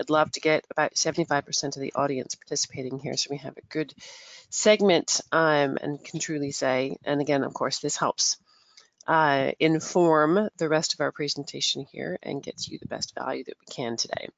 [0.00, 3.68] I'd love to get about 75% of the audience participating here so we have a
[3.68, 3.92] good
[4.50, 8.38] segment um, and can truly say, and again, of course, this helps
[9.08, 13.56] uh, inform the rest of our presentation here and gets you the best value that
[13.60, 14.28] we can today.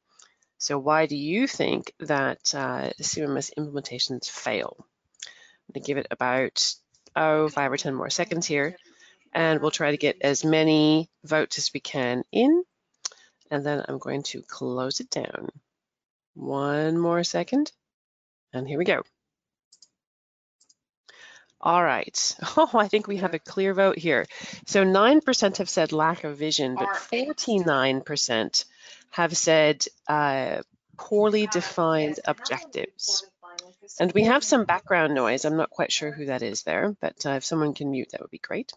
[0.57, 4.77] So why do you think that uh, CMMS implementations fail?
[5.69, 6.75] I'm to give it about,
[7.15, 8.75] oh, five or 10 more seconds here,
[9.35, 12.65] and we'll try to get as many votes as we can in
[13.51, 15.49] and then I'm going to close it down.
[16.35, 17.73] One more second,
[18.53, 19.03] and here we go.
[21.61, 22.37] All right.
[22.57, 24.27] Oh, I think we have a clear vote here.
[24.67, 28.65] So 9% have said lack of vision, but 49%
[29.11, 30.63] have said uh,
[30.97, 33.25] poorly defined objectives.
[33.99, 35.45] And we have some background noise.
[35.45, 38.21] I'm not quite sure who that is there, but uh, if someone can mute, that
[38.21, 38.73] would be great.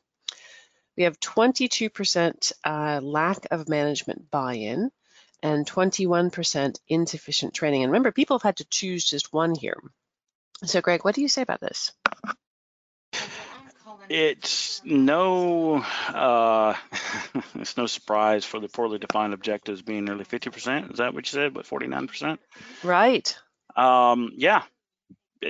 [0.98, 4.92] We have 22% uh, lack of management buy-in
[5.42, 7.84] and 21% insufficient training.
[7.84, 9.78] And remember, people have had to choose just one here.
[10.64, 11.92] So Greg, what do you say about this?
[14.10, 15.78] It's no,
[16.10, 16.76] uh,
[17.56, 20.92] it's no surprise for the poorly defined objectives being nearly 50%.
[20.92, 21.54] Is that what you said?
[21.54, 22.38] But 49%?
[22.84, 23.38] Right.
[23.76, 24.64] Um, yeah,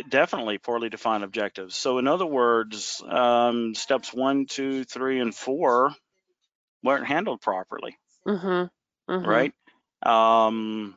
[0.09, 1.75] definitely poorly defined objectives.
[1.75, 5.93] So in other words, um, steps one, two, three, and four
[6.83, 7.97] weren't handled properly.
[8.27, 9.11] Mm-hmm.
[9.11, 9.29] Mm-hmm.
[9.29, 9.53] Right.
[10.01, 10.95] Um,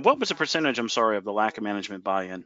[0.00, 0.78] what was the percentage?
[0.78, 2.44] I'm sorry of the lack of management buy-in.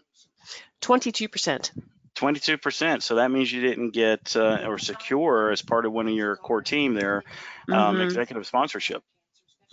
[0.81, 1.73] Twenty-two percent.
[2.17, 3.03] 22%.
[3.03, 6.35] So that means you didn't get uh, or secure as part of one of your
[6.37, 7.23] core team there
[7.71, 8.01] um, mm-hmm.
[8.01, 9.03] executive sponsorship.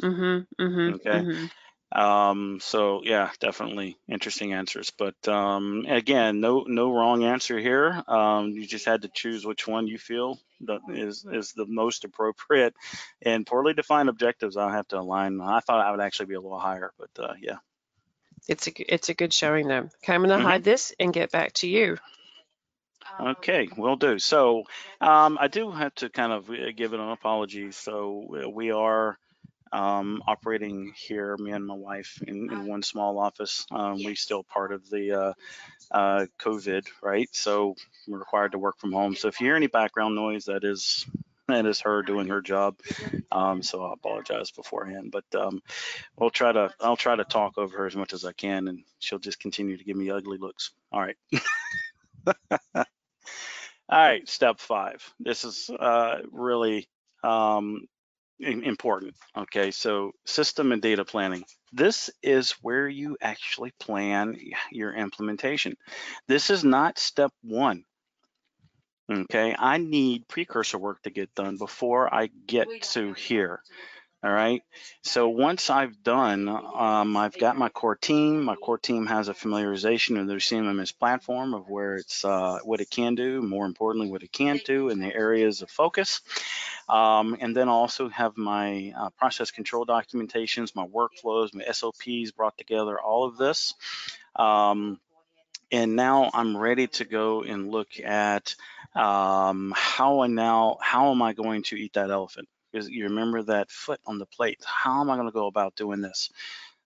[0.01, 1.49] Mm-hmm, mm-hmm, okay.
[1.93, 4.91] Um, so yeah, definitely interesting answers.
[4.97, 8.03] But um, again, no no wrong answer here.
[8.07, 12.03] Um, you just had to choose which one you feel that is is the most
[12.03, 12.73] appropriate.
[13.21, 15.39] And poorly defined objectives, I'll have to align.
[15.39, 17.57] I thought I would actually be a little higher, but uh, yeah.
[18.47, 19.89] It's a it's a good showing though.
[20.03, 20.45] Okay, I'm gonna mm-hmm.
[20.45, 21.97] hide this and get back to you.
[23.19, 24.17] Okay, we'll do.
[24.17, 24.63] So
[24.99, 27.71] um, I do have to kind of uh, give it an apology.
[27.71, 29.17] So uh, we are
[29.73, 33.65] um, operating here, me and my wife, in, in one small office.
[33.71, 35.33] Um, we still part of the uh,
[35.91, 37.27] uh, COVID, right?
[37.33, 37.75] So
[38.07, 39.15] we're required to work from home.
[39.15, 41.05] So if you hear any background noise, that is
[41.47, 42.79] that is her doing her job.
[43.31, 45.61] Um, so I apologize beforehand, but um,
[46.17, 48.83] we'll try to I'll try to talk over her as much as I can, and
[48.99, 50.71] she'll just continue to give me ugly looks.
[50.91, 51.17] All right.
[53.89, 55.03] All right, step five.
[55.19, 56.87] This is uh, really
[57.23, 57.87] um,
[58.43, 59.15] important.
[59.37, 61.43] Okay, so system and data planning.
[61.71, 64.37] This is where you actually plan
[64.71, 65.75] your implementation.
[66.27, 67.83] This is not step one.
[69.11, 73.61] Okay, I need precursor work to get done before I get to here.
[74.23, 74.63] All right.
[75.01, 78.45] So once I've done, um, I've got my core team.
[78.45, 82.79] My core team has a familiarization of the CMMS platform of where it's uh, what
[82.79, 86.21] it can do, more importantly, what it can't do, and the areas of focus.
[86.87, 92.31] Um, and then I also have my uh, process control documentations, my workflows, my SOPs
[92.31, 93.73] brought together, all of this.
[94.37, 95.01] Um,
[95.69, 98.55] and now I'm ready to go and look at
[98.95, 102.47] um, how I now, how am I going to eat that elephant?
[102.73, 104.59] Because you remember that foot on the plate.
[104.65, 106.31] How am I going to go about doing this?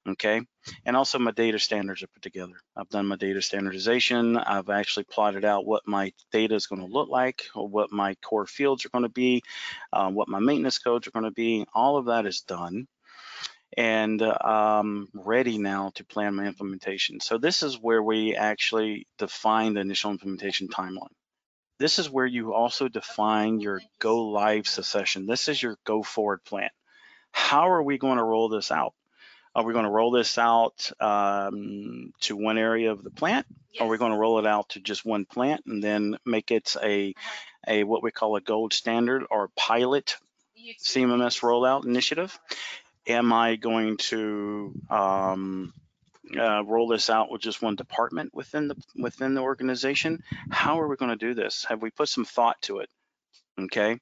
[0.07, 0.41] Okay,
[0.85, 2.53] and also my data standards are put together.
[2.77, 4.37] I've done my data standardization.
[4.37, 8.15] I've actually plotted out what my data is going to look like, or what my
[8.15, 9.43] core fields are going to be,
[9.91, 11.65] um, what my maintenance codes are going to be.
[11.73, 12.87] All of that is done
[13.75, 17.19] and um, ready now to plan my implementation.
[17.19, 21.07] So this is where we actually define the initial implementation timeline.
[21.79, 25.27] This is where you also define your go live succession.
[25.27, 26.69] This is your go forward plan.
[27.31, 28.93] How are we going to roll this out?
[29.53, 33.47] Are we going to roll this out um, to one area of the plant?
[33.73, 33.81] Yes.
[33.81, 36.75] Are we going to roll it out to just one plant and then make it
[36.81, 37.13] a,
[37.67, 40.17] a what we call a gold standard or pilot
[40.79, 42.37] CMMS rollout initiative?
[43.07, 45.73] Am I going to um,
[46.37, 50.23] uh, roll this out with just one department within the within the organization?
[50.49, 51.65] How are we going to do this?
[51.65, 52.89] Have we put some thought to it?
[53.59, 53.99] Okay.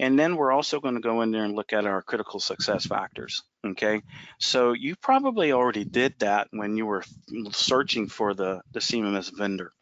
[0.00, 2.86] And then we're also going to go in there and look at our critical success
[2.86, 3.42] factors.
[3.64, 4.02] Okay.
[4.38, 7.04] So you probably already did that when you were
[7.52, 9.72] searching for the, the CMMS vendor.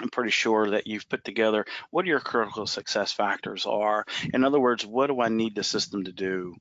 [0.00, 4.04] I'm pretty sure that you've put together what your critical success factors are.
[4.34, 6.54] In other words, what do I need the system to do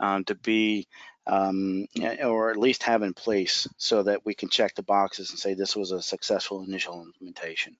[0.00, 0.88] um, to be,
[1.30, 1.86] um,
[2.24, 5.54] or at least have in place so that we can check the boxes and say
[5.54, 7.76] this was a successful initial implementation.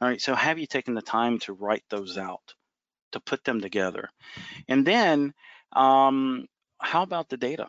[0.00, 2.54] All right, so have you taken the time to write those out,
[3.12, 4.08] to put them together?
[4.68, 5.34] And then
[5.74, 6.46] um,
[6.80, 7.66] how about the data?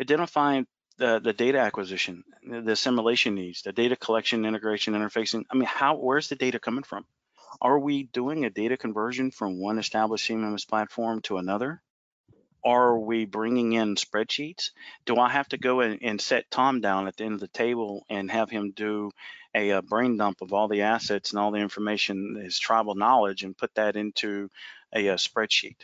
[0.00, 0.66] Identifying
[0.96, 5.44] the, the data acquisition, the assimilation needs, the data collection, integration, interfacing.
[5.50, 7.04] I mean, how where's the data coming from?
[7.60, 11.82] Are we doing a data conversion from one established CMMS platform to another?
[12.64, 14.70] Are we bringing in spreadsheets?
[15.06, 18.04] Do I have to go and set Tom down at the end of the table
[18.10, 19.10] and have him do
[19.54, 23.42] a, a brain dump of all the assets and all the information, his tribal knowledge,
[23.42, 24.50] and put that into
[24.94, 25.76] a, a spreadsheet?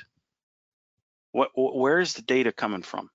[1.32, 3.10] What, where is the data coming from?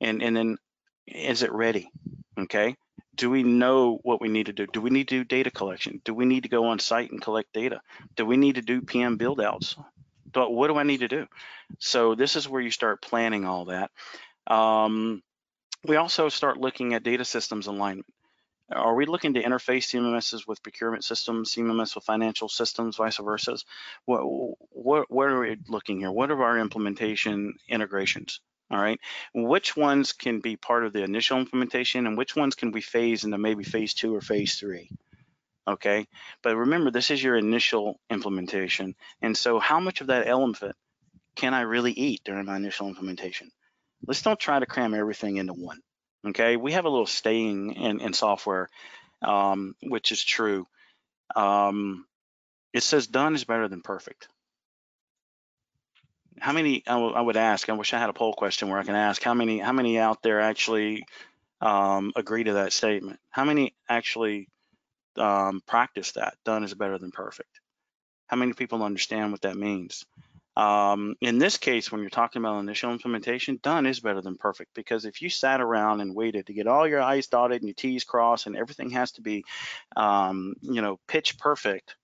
[0.00, 0.58] And, and then
[1.06, 1.90] is it ready?
[2.38, 2.76] Okay.
[3.14, 4.66] Do we know what we need to do?
[4.66, 6.00] Do we need to do data collection?
[6.04, 7.82] Do we need to go on site and collect data?
[8.16, 9.76] Do we need to do PM build outs?
[10.34, 11.26] What do I need to do?
[11.78, 13.90] So this is where you start planning all that.
[14.46, 15.22] Um,
[15.84, 18.06] we also start looking at data systems alignment.
[18.70, 23.58] Are we looking to interface CMMSs with procurement systems, CMMS with financial systems, vice versa?
[24.06, 24.22] What,
[24.70, 26.10] what, what are we looking here?
[26.10, 28.40] What are our implementation integrations?
[28.72, 28.98] all right?
[29.34, 33.24] Which ones can be part of the initial implementation and which ones can we phase
[33.24, 34.88] into maybe phase two or phase three?
[35.66, 36.06] Okay,
[36.42, 38.94] but remember this is your initial implementation.
[39.20, 40.74] And so how much of that elephant
[41.36, 43.50] can I really eat during my initial implementation?
[44.06, 45.80] Let's don't try to cram everything into one.
[46.26, 48.68] Okay, we have a little staying in, in software,
[49.22, 50.66] um, which is true.
[51.34, 52.06] Um,
[52.72, 54.28] it says done is better than perfect
[56.42, 58.94] how many I, would ask i wish i had a poll question where i can
[58.94, 61.04] ask how many how many out there actually
[61.60, 64.48] um, agree to that statement how many actually
[65.18, 67.60] um, practice that done is better than perfect
[68.26, 70.04] how many people understand what that means
[70.56, 74.70] um, in this case when you're talking about initial implementation done is better than perfect
[74.74, 77.74] because if you sat around and waited to get all your i's dotted and your
[77.74, 79.44] t's crossed and everything has to be
[79.96, 81.96] um, you know pitch perfect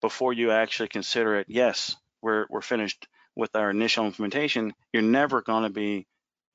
[0.00, 5.42] before you actually consider it yes we're, we're finished with our initial implementation, you're never
[5.42, 6.06] going to be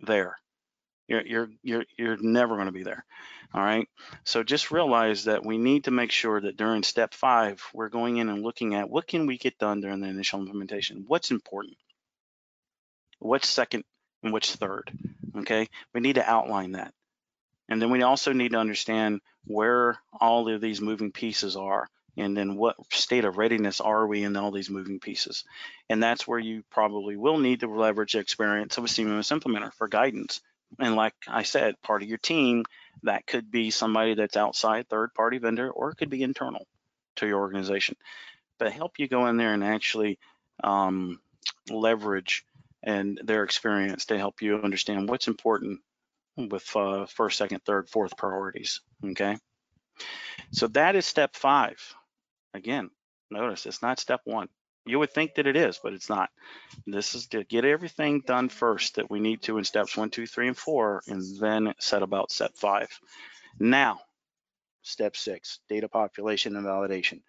[0.02, 0.38] there.
[1.08, 3.06] You're you're you're you're never going to be there.
[3.54, 3.88] All right.
[4.24, 8.18] So just realize that we need to make sure that during step five, we're going
[8.18, 11.06] in and looking at what can we get done during the initial implementation.
[11.08, 11.78] What's important?
[13.20, 13.84] What's second
[14.24, 14.92] and what's third?
[15.38, 15.68] Okay.
[15.94, 16.94] We need to outline that.
[17.70, 21.88] And then we also need to understand where all of these moving pieces are
[22.18, 25.44] and then what state of readiness are we in all these moving pieces
[25.90, 29.74] and that's where you probably will need to leverage the experience of a CMMS implementer
[29.74, 30.42] for guidance
[30.80, 32.66] and like I said part of your team
[33.04, 36.66] that could be somebody that's outside third party vendor or it could be internal
[37.18, 37.96] to your organization
[38.58, 40.18] but help you go in there and actually
[40.64, 41.20] um,
[41.70, 42.46] leverage
[42.84, 45.82] and their experience to help you understand what's important
[46.38, 48.82] with uh, first, second, third, fourth priorities.
[49.04, 49.38] Okay.
[50.52, 51.78] So that is step five.
[52.54, 52.90] Again,
[53.32, 54.50] notice it's not step one.
[54.86, 56.30] You would think that it is, but it's not.
[56.86, 60.28] This is to get everything done first that we need to in steps one, two,
[60.28, 62.90] three, and four, and then set about step five.
[63.60, 64.02] Now,
[64.84, 67.22] step six, data population and validation.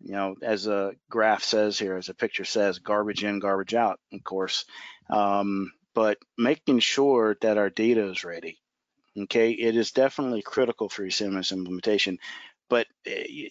[0.00, 4.00] You know, as a graph says here, as a picture says, garbage in, garbage out,
[4.12, 4.64] of course.
[5.10, 8.58] Um, but making sure that our data is ready.
[9.16, 12.18] Okay, it is definitely critical for your CMMS implementation,
[12.70, 13.48] but eh,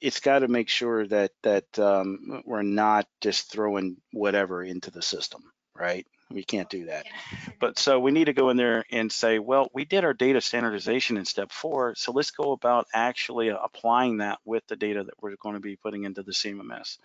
[0.00, 5.02] it's got to make sure that that um, we're not just throwing whatever into the
[5.02, 5.42] system,
[5.74, 6.06] right?
[6.30, 7.06] We can't do that.
[7.60, 10.40] But so we need to go in there and say, well, we did our data
[10.40, 15.14] standardization in step four, so let's go about actually applying that with the data that
[15.20, 16.98] we're going to be putting into the CMMS.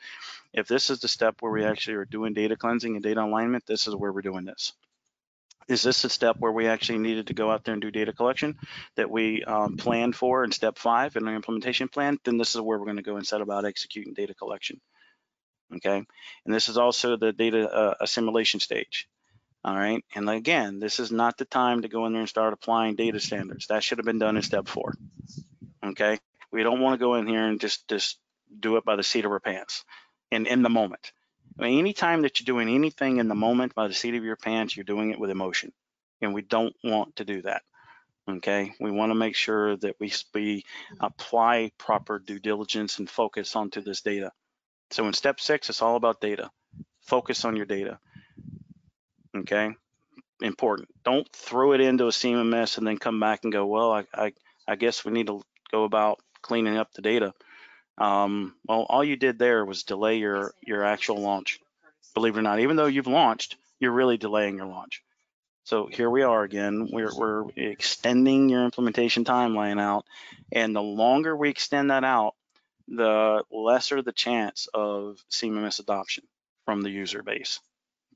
[0.54, 3.66] If this is the step where we actually are doing data cleansing and data alignment,
[3.66, 4.74] this is where we're doing this
[5.70, 8.12] is this a step where we actually needed to go out there and do data
[8.12, 8.58] collection
[8.96, 12.18] that we um, planned for in step five in our implementation plan?
[12.24, 14.82] Then this is where we're going to go and set about executing data collection.
[15.76, 16.04] Okay,
[16.46, 19.08] and this is also the data uh, assimilation stage.
[19.64, 22.54] All right, and again, this is not the time to go in there and start
[22.54, 23.68] applying data standards.
[23.68, 24.96] That should have been done in step four.
[25.86, 26.18] Okay,
[26.52, 28.18] we don't want to go in here and just just
[28.60, 29.86] do it by the seat of our pants
[30.32, 31.12] and in the moment.
[31.60, 34.38] I mean, anytime that you're doing anything in the moment by the seat of your
[34.38, 35.74] pants, you're doing it with emotion.
[36.22, 37.64] And we don't want to do that.
[38.30, 40.64] Okay, we want to make sure that we, we
[41.00, 44.32] apply proper due diligence and focus onto this data.
[44.92, 46.50] So in step six, it's all about data.
[47.02, 48.00] Focus on your data.
[49.36, 49.72] Okay,
[50.42, 50.90] important.
[51.04, 54.34] Don't throw it into a CMMS and then come back and go, well, I, I,
[54.68, 55.42] I guess we need to
[55.72, 57.34] go about cleaning up the data.
[58.00, 61.60] Um, well, all you did there was delay your, your actual launch.
[62.14, 65.04] Believe it or not, even though you've launched, you're really delaying your launch.
[65.66, 70.06] So here we are again, we're, we're extending your implementation timeline out.
[70.52, 72.34] And the longer we extend that out,
[72.88, 76.24] the lesser the chance of CMMS adoption
[76.66, 77.60] from the user base.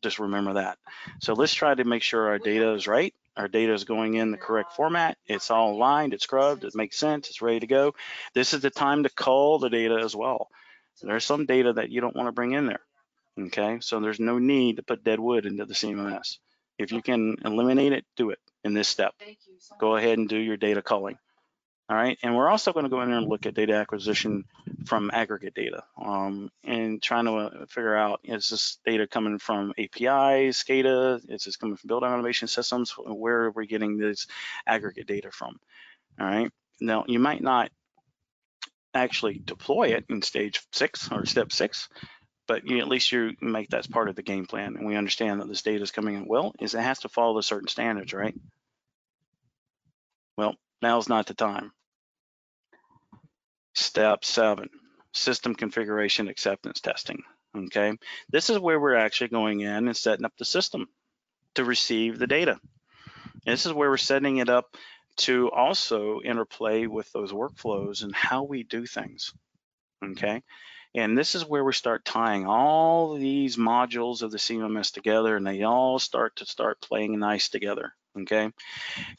[0.02, 0.80] Just remember that.
[1.20, 4.32] So let's try to make sure our data is right our data is going in
[4.32, 5.18] the correct format.
[5.26, 7.96] It's all aligned, it's scrubbed, it makes sense, it's ready to go.
[8.34, 10.50] This is the time to cull the data as well.
[11.02, 12.82] There's some data that you don't want to bring in there.
[13.40, 16.38] Okay, so there's no need to put dead wood into the CMMS.
[16.78, 19.14] If you can eliminate it, do it in this step.
[19.80, 21.18] Go ahead and do your data culling.
[21.90, 24.46] All right, and we're also going to go in there and look at data acquisition
[24.86, 29.74] from aggregate data um, and trying to uh, figure out is this data coming from
[29.78, 32.92] APIs, SCADA, is this coming from building automation systems?
[32.92, 34.28] Where are we getting this
[34.66, 35.60] aggregate data from?
[36.20, 37.70] All right, now you might not
[38.94, 41.90] actually deploy it in stage six or step six,
[42.48, 45.42] but you, at least you make that part of the game plan and we understand
[45.42, 46.28] that this data is coming in.
[46.28, 48.36] Well, is it has to follow the certain standards, right?
[50.38, 51.72] Well, now's not the time.
[53.74, 54.70] Step seven,
[55.14, 57.24] system configuration acceptance testing.
[57.56, 57.94] Okay,
[58.30, 60.88] this is where we're actually going in and setting up the system
[61.56, 62.60] to receive the data.
[63.46, 64.76] And This is where we're setting it up
[65.16, 69.34] to also interplay with those workflows and how we do things.
[70.04, 70.44] Okay,
[70.96, 75.48] and this is where we start tying all these modules of the CMMS together and
[75.48, 77.94] they all start to start playing nice together.
[78.20, 78.52] Okay,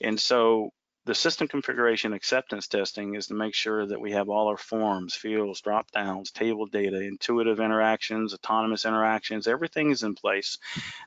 [0.01, 0.73] and so
[1.07, 5.15] the system configuration acceptance testing is to make sure that we have all our forms,
[5.15, 10.59] fields, drop downs, table data, intuitive interactions, autonomous interactions, everything is in place.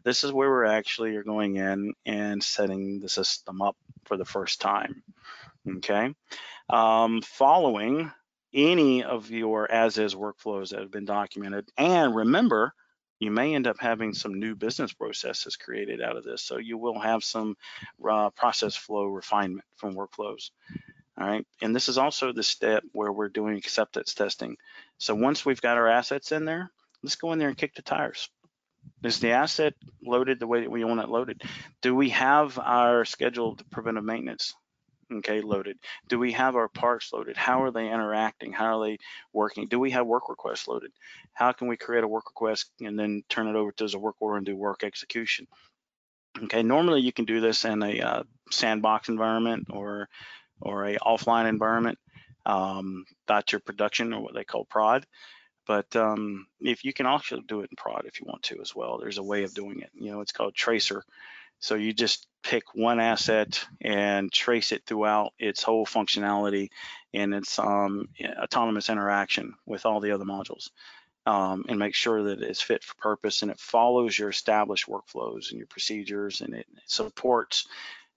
[0.03, 3.75] This is where we're actually are going in and setting the system up
[4.05, 5.01] for the first time,
[5.77, 6.13] okay?
[6.69, 8.11] Um, following
[8.53, 12.73] any of your as-is workflows that have been documented, and remember,
[13.19, 16.41] you may end up having some new business processes created out of this.
[16.41, 17.57] So you will have some
[18.07, 20.51] uh, process flow refinement from workflows.
[21.19, 24.57] All right, and this is also the step where we're doing acceptance testing.
[24.99, 26.69] So once we've got our assets in there,
[27.01, 28.29] let's go in there and kick the tires.
[29.03, 31.41] Is the asset loaded the way that we want it loaded?
[31.81, 34.53] Do we have our scheduled preventive maintenance
[35.11, 35.77] okay, loaded?
[36.07, 37.37] Do we have our parts loaded?
[37.37, 38.51] How are they interacting?
[38.53, 38.97] How are they
[39.33, 39.67] working?
[39.67, 40.91] Do we have work requests loaded?
[41.33, 44.15] How can we create a work request and then turn it over to a work
[44.19, 45.47] order and do work execution?
[46.43, 50.07] Okay, normally you can do this in a uh, sandbox environment or
[50.61, 51.97] or a offline environment.
[52.45, 55.05] Um, that's your production or what they call prod.
[55.67, 58.73] But um, if you can also do it in prod if you want to as
[58.73, 59.89] well, there's a way of doing it.
[59.93, 61.03] You know, it's called tracer.
[61.59, 66.69] So you just pick one asset and trace it throughout its whole functionality
[67.13, 68.09] and its um,
[68.41, 70.69] autonomous interaction with all the other modules.
[71.25, 75.49] Um, and make sure that it's fit for purpose and it follows your established workflows
[75.49, 77.67] and your procedures and it supports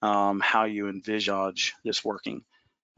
[0.01, 2.45] um, how you envisage this working,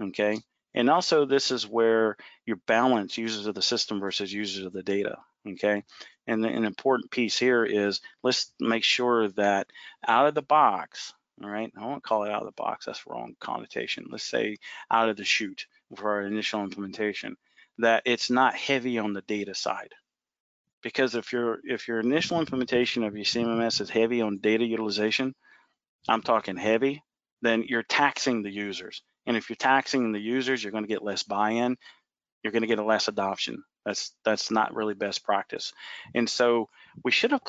[0.02, 0.38] okay?
[0.74, 4.82] And also this is where you balance users of the system versus users of the
[4.82, 5.16] data,
[5.48, 5.82] okay?
[6.26, 9.68] And the, an important piece here is let's make sure that
[10.06, 11.12] out of the box,
[11.42, 14.06] all right, I won't call it out of the box, that's wrong connotation.
[14.10, 14.58] Let's say
[14.90, 15.66] out of the chute
[15.96, 17.36] for our initial implementation,
[17.78, 19.92] that it's not heavy on the data side.
[20.82, 25.34] Because if your if your initial implementation of your CMMS is heavy on data utilization,
[26.08, 27.02] I'm talking heavy,
[27.40, 29.02] then you're taxing the users.
[29.26, 31.76] And if you're taxing the users, you're going to get less buy-in,
[32.42, 33.62] you're going to get a less adoption.
[33.84, 35.72] That's that's not really best practice.
[36.14, 36.68] And so
[37.04, 37.42] we should have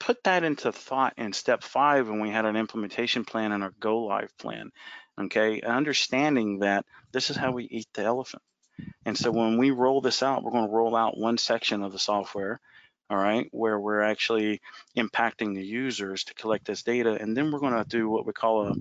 [0.00, 3.72] put that into thought in step five when we had an implementation plan and our
[3.80, 4.70] go live plan.
[5.20, 8.42] Okay, understanding that this is how we eat the elephant.
[9.06, 11.92] And so when we roll this out, we're going to roll out one section of
[11.92, 12.58] the software,
[13.08, 14.60] all right, where we're actually
[14.96, 17.16] impacting the users to collect this data.
[17.20, 18.74] And then we're going to do what we call a,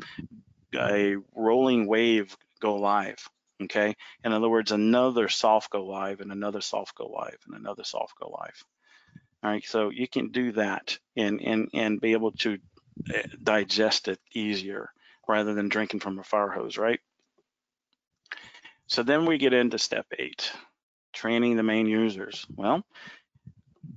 [0.75, 3.29] a rolling wave go live.
[3.63, 3.95] Okay.
[4.23, 8.13] In other words, another soft go live and another soft go live and another soft
[8.19, 8.63] go live.
[9.43, 9.65] All right.
[9.65, 12.57] So you can do that and, and, and be able to
[13.13, 14.89] eh, digest it easier
[15.27, 16.99] rather than drinking from a fire hose, right?
[18.87, 20.51] So then we get into step eight,
[21.13, 22.45] training the main users.
[22.55, 22.83] Well,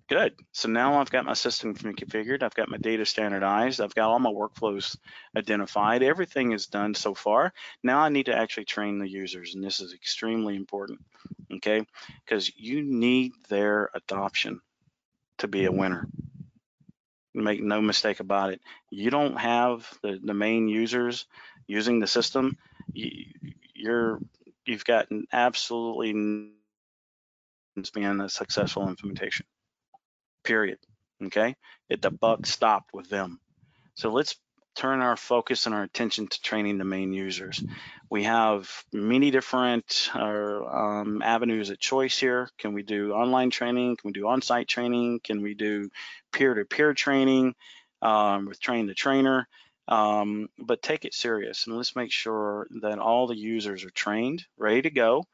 [0.09, 0.34] good.
[0.53, 2.43] So now I've got my system configured.
[2.43, 3.80] I've got my data standardized.
[3.80, 4.97] I've got all my workflows
[5.37, 6.03] identified.
[6.03, 7.53] Everything is done so far.
[7.82, 11.01] Now I need to actually train the users, and this is extremely important,
[11.55, 11.84] okay?
[12.24, 14.61] Because you need their adoption
[15.39, 16.09] to be a winner.
[17.34, 18.61] Make no mistake about it.
[18.91, 21.26] You don't have the, the main users
[21.66, 22.57] using the system,
[22.93, 23.11] you,
[23.74, 24.20] you're
[24.64, 26.12] you've gotten absolutely
[27.93, 29.47] being a successful implementation.
[30.47, 30.78] Period.
[31.24, 31.57] Okay,
[31.88, 33.40] it the buck stopped with them.
[33.94, 34.36] So let's
[34.76, 37.64] turn our focus and our attention to training the main users.
[38.11, 42.49] We have many different uh, um, avenues of choice here.
[42.59, 43.97] Can we do online training?
[43.97, 45.20] Can we do on-site training?
[45.24, 45.88] Can we do
[46.32, 47.55] peer-to-peer -peer training
[48.03, 49.49] um, with train the trainer?
[49.88, 54.44] Um, but take it serious and let's make sure that all the users are trained,
[54.57, 55.24] ready to go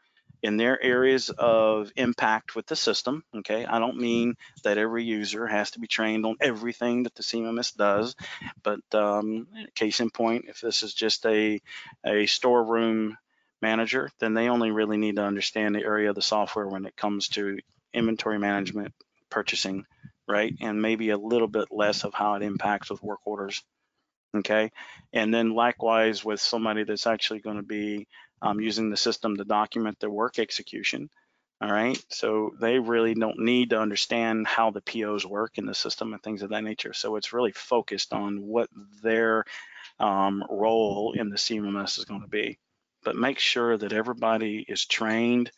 [0.43, 3.24] in their areas of impact with the system.
[3.36, 4.34] Okay, I don't mean
[4.64, 8.16] that every user has to be trained on everything that the CMMS does,
[8.62, 11.61] but um, case in point, if this is just a,
[12.05, 13.16] a storeroom
[13.61, 16.97] manager, then they only really need to understand the area of the software when it
[16.97, 17.59] comes to
[17.95, 18.93] inventory management,
[19.30, 19.84] purchasing,
[20.26, 20.55] right?
[20.61, 23.62] And maybe a little bit less of how it impacts with work orders
[24.34, 24.70] okay?
[25.12, 28.07] And then likewise with somebody that's actually going to be
[28.43, 31.09] um, using the system to document their work execution,
[31.61, 31.99] all right?
[32.11, 36.22] So they really don't need to understand how the POs work in the system and
[36.22, 36.93] things of that nature.
[36.93, 38.68] So it's really focused on what
[39.03, 39.45] their
[39.99, 42.59] um, role in the CMMS is going to be.
[43.05, 45.51] But make sure that everybody is trained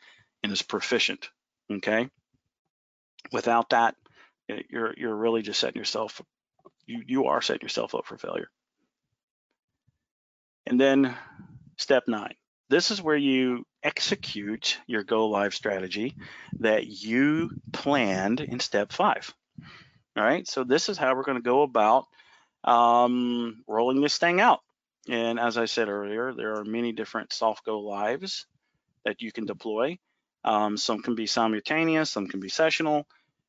[0.43, 1.29] and is proficient,
[1.71, 2.09] okay?
[3.33, 3.97] Without that,
[4.69, 6.21] you're you're really just setting yourself
[6.87, 8.49] you you are setting yourself up for failure.
[10.67, 11.15] And then
[11.77, 12.35] step nine,
[12.69, 16.17] this is where you execute your go live strategy
[16.61, 19.33] that you planned in step five.
[20.17, 22.07] All right, so this is how we're going to go about
[22.63, 24.61] um, rolling this thing out.
[25.09, 28.47] And as I said earlier, there are many different soft go lives
[29.05, 29.99] that you can deploy.
[30.45, 33.07] Um, some can be simultaneous, some can be sessional.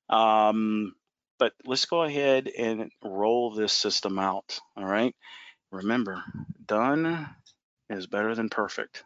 [0.09, 0.93] Um,
[1.37, 4.59] but let's go ahead and roll this system out.
[4.75, 5.15] All right.
[5.71, 6.23] Remember,
[6.65, 7.27] done
[7.89, 9.03] is better than perfect.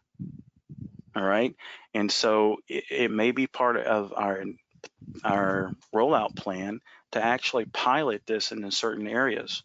[1.15, 1.55] All right.
[1.93, 4.43] And so it, it may be part of our
[5.23, 6.79] our rollout plan
[7.11, 9.63] to actually pilot this in certain areas.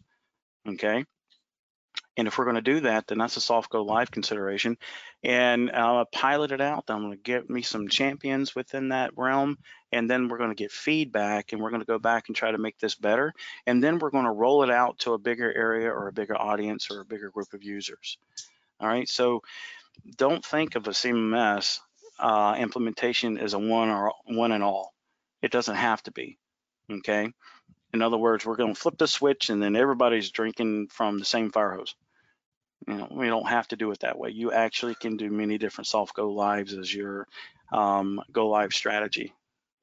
[0.67, 1.05] Okay.
[2.17, 4.77] And if we're going to do that, then that's a soft go live consideration.
[5.23, 6.85] And uh, pilot it out.
[6.87, 9.57] I'm going to get me some champions within that realm.
[9.91, 12.51] And then we're going to get feedback and we're going to go back and try
[12.51, 13.33] to make this better.
[13.67, 16.39] And then we're going to roll it out to a bigger area or a bigger
[16.39, 18.17] audience or a bigger group of users.
[18.79, 19.07] All right.
[19.07, 19.41] So
[20.17, 21.79] don't think of a CMMS
[22.19, 24.93] uh, implementation as a one or one and all.
[25.41, 26.37] It doesn't have to be.
[26.91, 27.31] Okay.
[27.93, 31.25] In other words, we're going to flip the switch and then everybody's drinking from the
[31.25, 31.95] same fire hose.
[32.87, 34.29] You know, we don't have to do it that way.
[34.31, 37.27] You actually can do many different soft go lives as your
[37.71, 39.33] um, go live strategy.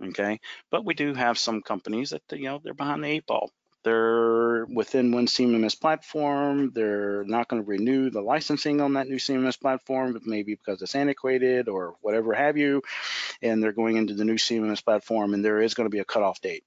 [0.04, 0.40] Okay,
[0.70, 3.50] but we do have some companies that you know they're behind the eight ball.
[3.84, 6.70] They're within one CMMS platform.
[6.72, 10.82] They're not going to renew the licensing on that new CMMS platform, but maybe because
[10.82, 12.82] it's antiquated or whatever have you.
[13.42, 16.04] And they're going into the new CMMS platform, and there is going to be a
[16.04, 16.64] cutoff date.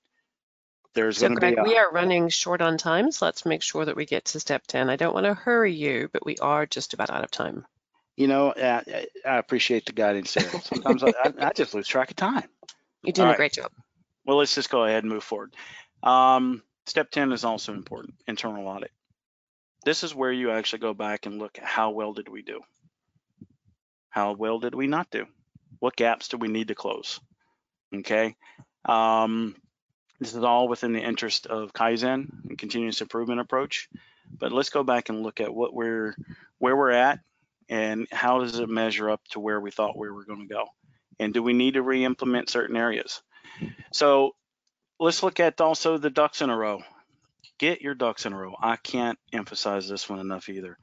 [0.93, 3.45] There's So going to Greg, be a, we are running short on time, so let's
[3.45, 4.89] make sure that we get to step 10.
[4.89, 7.65] I don't want to hurry you, but we are just about out of time.
[8.17, 10.51] you know, I, I appreciate the guidance there.
[10.63, 12.47] Sometimes I, I, I just lose track of time.
[13.03, 13.37] You're doing All a right.
[13.37, 13.71] great job.
[14.25, 15.53] well, let's just go ahead and move forward.
[16.03, 18.91] Um, step 10 is also important, internal audit.
[19.83, 22.61] This is where you actually go back and look at how well did we do?
[24.09, 25.25] How well did we not do?
[25.79, 27.19] What gaps do we need to close?
[27.93, 28.35] Okay.
[28.85, 29.55] Um,
[30.19, 33.89] this is all within the interest of Kaizen and continuous improvement approach.
[34.31, 36.15] But let's go back and look at what we're
[36.57, 37.19] where we're at
[37.69, 40.65] and how does it measure up to where we thought we were going to go?
[41.19, 43.21] And do we need to re-implement certain areas?
[43.91, 44.35] So
[44.99, 46.81] let's look at also the ducks in a row.
[47.57, 48.55] Get your ducks in a row.
[48.61, 50.77] I can't emphasize this one enough either.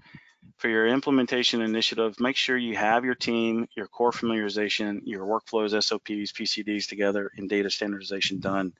[0.58, 5.70] For your implementation initiative, make sure you have your team, your core familiarization, your workflows,
[5.82, 8.72] SOPs, PCDs together, and data standardization done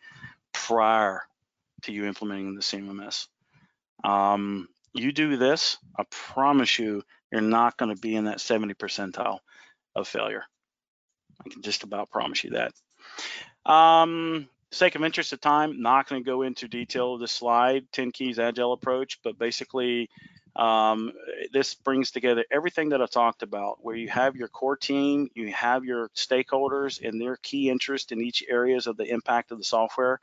[0.52, 1.22] prior
[1.82, 3.26] to you implementing the CMMS.
[4.04, 8.74] Um, you do this, I promise you, you're not going to be in that 70
[8.74, 9.38] percentile
[9.94, 10.44] of failure.
[11.44, 12.72] I can just about promise you that.
[13.70, 17.84] Um, sake of interest of time, not going to go into detail of the slide,
[17.92, 20.08] 10 keys agile approach, but basically
[20.56, 21.12] um,
[21.52, 25.52] this brings together everything that I talked about, where you have your core team, you
[25.52, 29.64] have your stakeholders and their key interest in each areas of the impact of the
[29.64, 30.20] software.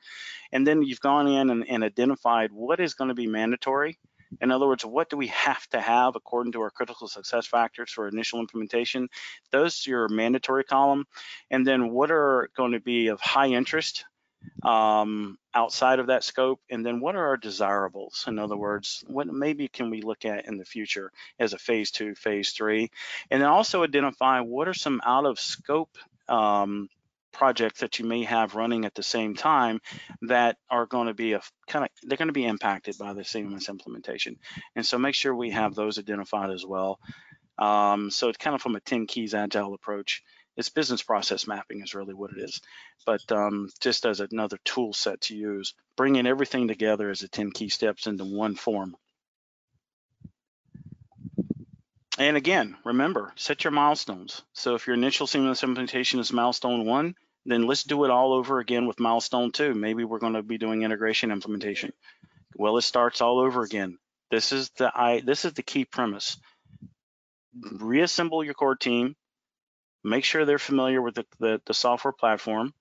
[0.52, 3.98] And then you've gone in and, and identified what is going to be mandatory.
[4.42, 7.92] In other words, what do we have to have according to our critical success factors
[7.92, 9.10] for initial implementation?
[9.52, 11.06] Those are your mandatory column.
[11.50, 14.06] And then what are going to be of high interest
[14.64, 16.60] um, outside of that scope?
[16.70, 18.26] And then what are our desirables?
[18.28, 21.92] In other words, what maybe can we look at in the future as a phase
[21.92, 22.92] two, phase three?
[23.30, 26.90] And then also identify what are some out of scope um,
[27.32, 29.80] projects that you may have running at the same time
[30.24, 33.22] that are going to be a kind of they're going to be impacted by the
[33.22, 34.38] CMMS implementation
[34.76, 37.00] and so make sure we have those identified as well
[37.58, 40.24] um, so it's kind of from a 10 keys agile approach
[40.60, 42.60] it's business process mapping is really what it is.
[43.06, 47.52] But um, just as another tool set to use, bringing everything together as a 10
[47.52, 48.98] key steps into one form.
[52.18, 54.42] And again, remember, set your milestones.
[54.52, 58.60] So if your initial CMMS implementation is milestone one, then let's do it all over
[58.60, 59.74] again with milestone two.
[59.74, 61.94] Maybe we're going to be doing integration implementation.
[62.58, 63.98] Well, it starts all over again.
[64.30, 66.38] This is the I this is the key premise.
[67.72, 69.16] Reassemble your core team,
[70.04, 72.74] make sure they're familiar with the, the, the, software platform,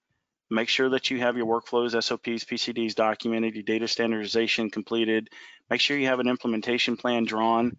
[0.50, 5.30] make sure that you have your workflows, SOPs, PCDs documented, your data standardization completed,
[5.70, 7.76] make sure you have an implementation plan drawn,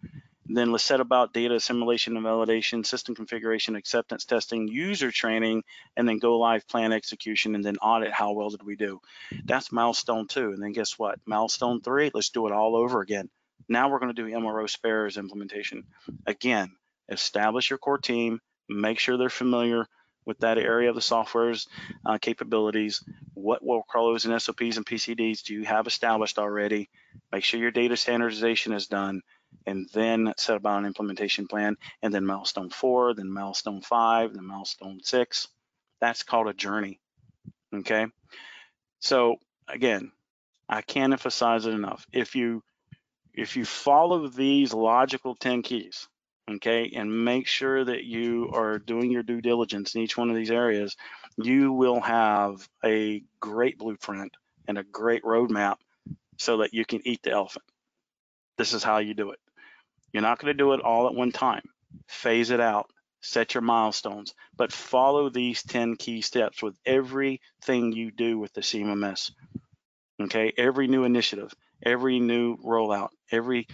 [0.52, 5.64] then let's set about data assimilation and validation, system configuration, acceptance testing, user training,
[5.96, 9.00] and then go live plan execution, and then audit how well did we do.
[9.46, 10.52] That's milestone two.
[10.52, 11.20] And then guess what?
[11.26, 13.30] Milestone three, let's do it all over again.
[13.68, 15.84] Now we're going to do MRO spares implementation.
[16.26, 16.72] Again,
[17.08, 19.88] establish your core team, make sure they're familiar
[20.26, 21.68] with that area of the software's
[22.06, 23.04] uh, capabilities.
[23.34, 26.90] What workflows and SOPs and PCDs do you have established already?
[27.32, 29.22] Make sure your data standardization is done
[29.66, 34.46] and then set about an implementation plan and then milestone four, then milestone five, then
[34.46, 35.48] milestone six.
[36.00, 37.00] That's called a journey,
[37.74, 38.06] okay?
[39.00, 40.12] So again,
[40.68, 42.06] I can't emphasize it enough.
[42.14, 42.64] If you
[43.34, 46.08] if you follow these logical 10 keys,
[46.56, 50.36] okay, and make sure that you are doing your due diligence in each one of
[50.36, 50.96] these areas,
[51.38, 54.34] you will have a great blueprint
[54.68, 55.78] and a great roadmap
[56.38, 57.66] so that you can eat the elephant.
[58.58, 59.40] This is how you do it.
[60.12, 61.64] You're not going to do it all at one time.
[62.08, 62.90] Phase it out,
[63.22, 68.62] set your milestones, but follow these 10 key steps with everything you do with the
[68.62, 69.32] CMMS.
[70.22, 73.68] Okay, every new initiative, every new rollout, every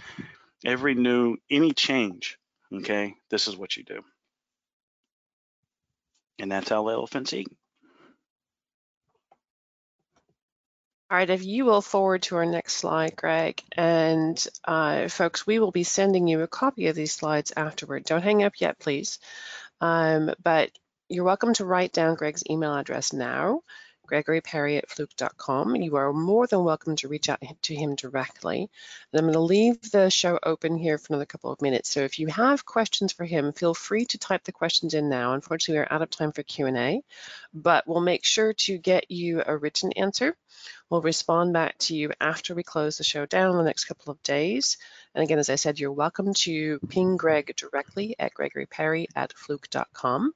[0.64, 2.38] every new any change
[2.76, 4.02] Okay, this is what you do.
[6.38, 7.48] And that's how elephants eat.
[11.08, 15.60] All right, if you will forward to our next slide, Greg, and uh, folks, we
[15.60, 18.04] will be sending you a copy of these slides afterward.
[18.04, 19.20] Don't hang up yet, please.
[19.80, 20.70] Um, but
[21.08, 23.60] you're welcome to write down Greg's email address now
[24.06, 25.76] Gregory Perry at fluke.com.
[25.76, 28.70] You are more than welcome to reach out to him directly.
[29.12, 31.90] And I'm going to leave the show open here for another couple of minutes.
[31.90, 35.34] So if you have questions for him, feel free to type the questions in now.
[35.34, 37.02] Unfortunately, we're out of time for Q&A,
[37.52, 40.36] but we'll make sure to get you a written answer.
[40.88, 44.12] We'll respond back to you after we close the show down in the next couple
[44.12, 44.78] of days.
[45.14, 50.32] And again, as I said, you're welcome to ping Greg directly at gregoryperry at fluke.com.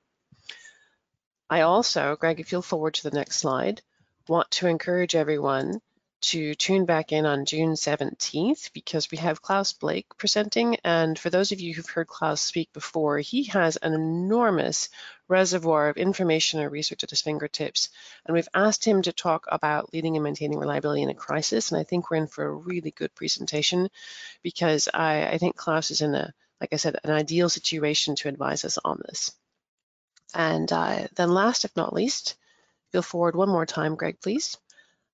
[1.51, 3.83] I also, Greg, if you'll forward to the next slide,
[4.29, 5.81] want to encourage everyone
[6.21, 10.77] to tune back in on June 17th because we have Klaus Blache presenting.
[10.85, 14.91] And for those of you who've heard Klaus speak before, he has an enormous
[15.27, 17.89] reservoir of information and research at his fingertips.
[18.25, 21.73] And we've asked him to talk about leading and maintaining reliability in a crisis.
[21.73, 23.89] And I think we're in for a really good presentation
[24.45, 28.29] because I, I think Klaus is in a, like I said, an ideal situation to
[28.29, 29.33] advise us on this.
[30.35, 32.37] And uh, then last, if not least,
[32.93, 34.57] Go forward one more time, Greg, please.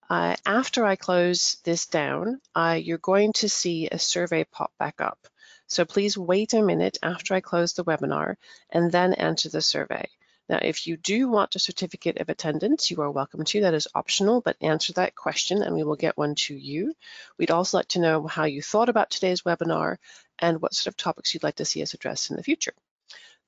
[0.09, 5.03] Uh, after I close this down, uh, you're going to see a survey pop back
[5.03, 5.29] up.
[5.67, 8.37] So please wait a minute after I close the webinar
[8.71, 10.09] and then enter the survey.
[10.49, 13.61] Now, if you do want a certificate of attendance, you are welcome to.
[13.61, 16.95] That is optional, but answer that question and we will get one to you.
[17.37, 19.99] We'd also like to know how you thought about today's webinar
[20.39, 22.73] and what sort of topics you'd like to see us address in the future.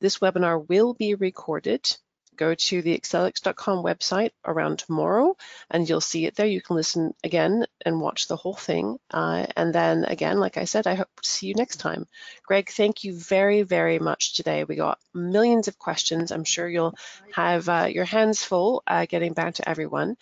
[0.01, 1.97] This webinar will be recorded
[2.39, 5.37] go to the Accelix.com website around tomorrow
[5.71, 6.47] and you'll see it there.
[6.47, 8.99] You can listen again and watch the whole thing.
[9.11, 12.07] Uh, and then again, like I said, I hope to see you next time.
[12.47, 14.65] Greg, thank you very, very much today.
[14.65, 16.31] We got millions of questions.
[16.33, 16.95] I'm sure you'll
[17.35, 20.17] have uh, your hands full uh, getting back to everyone.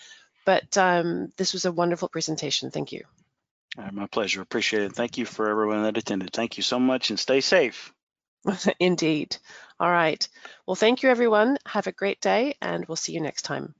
[0.44, 2.70] But um, this was a wonderful presentation.
[2.70, 3.04] Thank you.
[3.92, 4.40] my pleasure.
[4.40, 4.94] Appreciate it.
[4.94, 6.32] Thank you for everyone that attended.
[6.32, 7.92] Thank you so much and stay safe.
[8.80, 9.36] Indeed.
[9.80, 10.26] All right.
[10.66, 11.58] Well, thank you, everyone.
[11.66, 13.74] Have a great day, and we'll see you next time.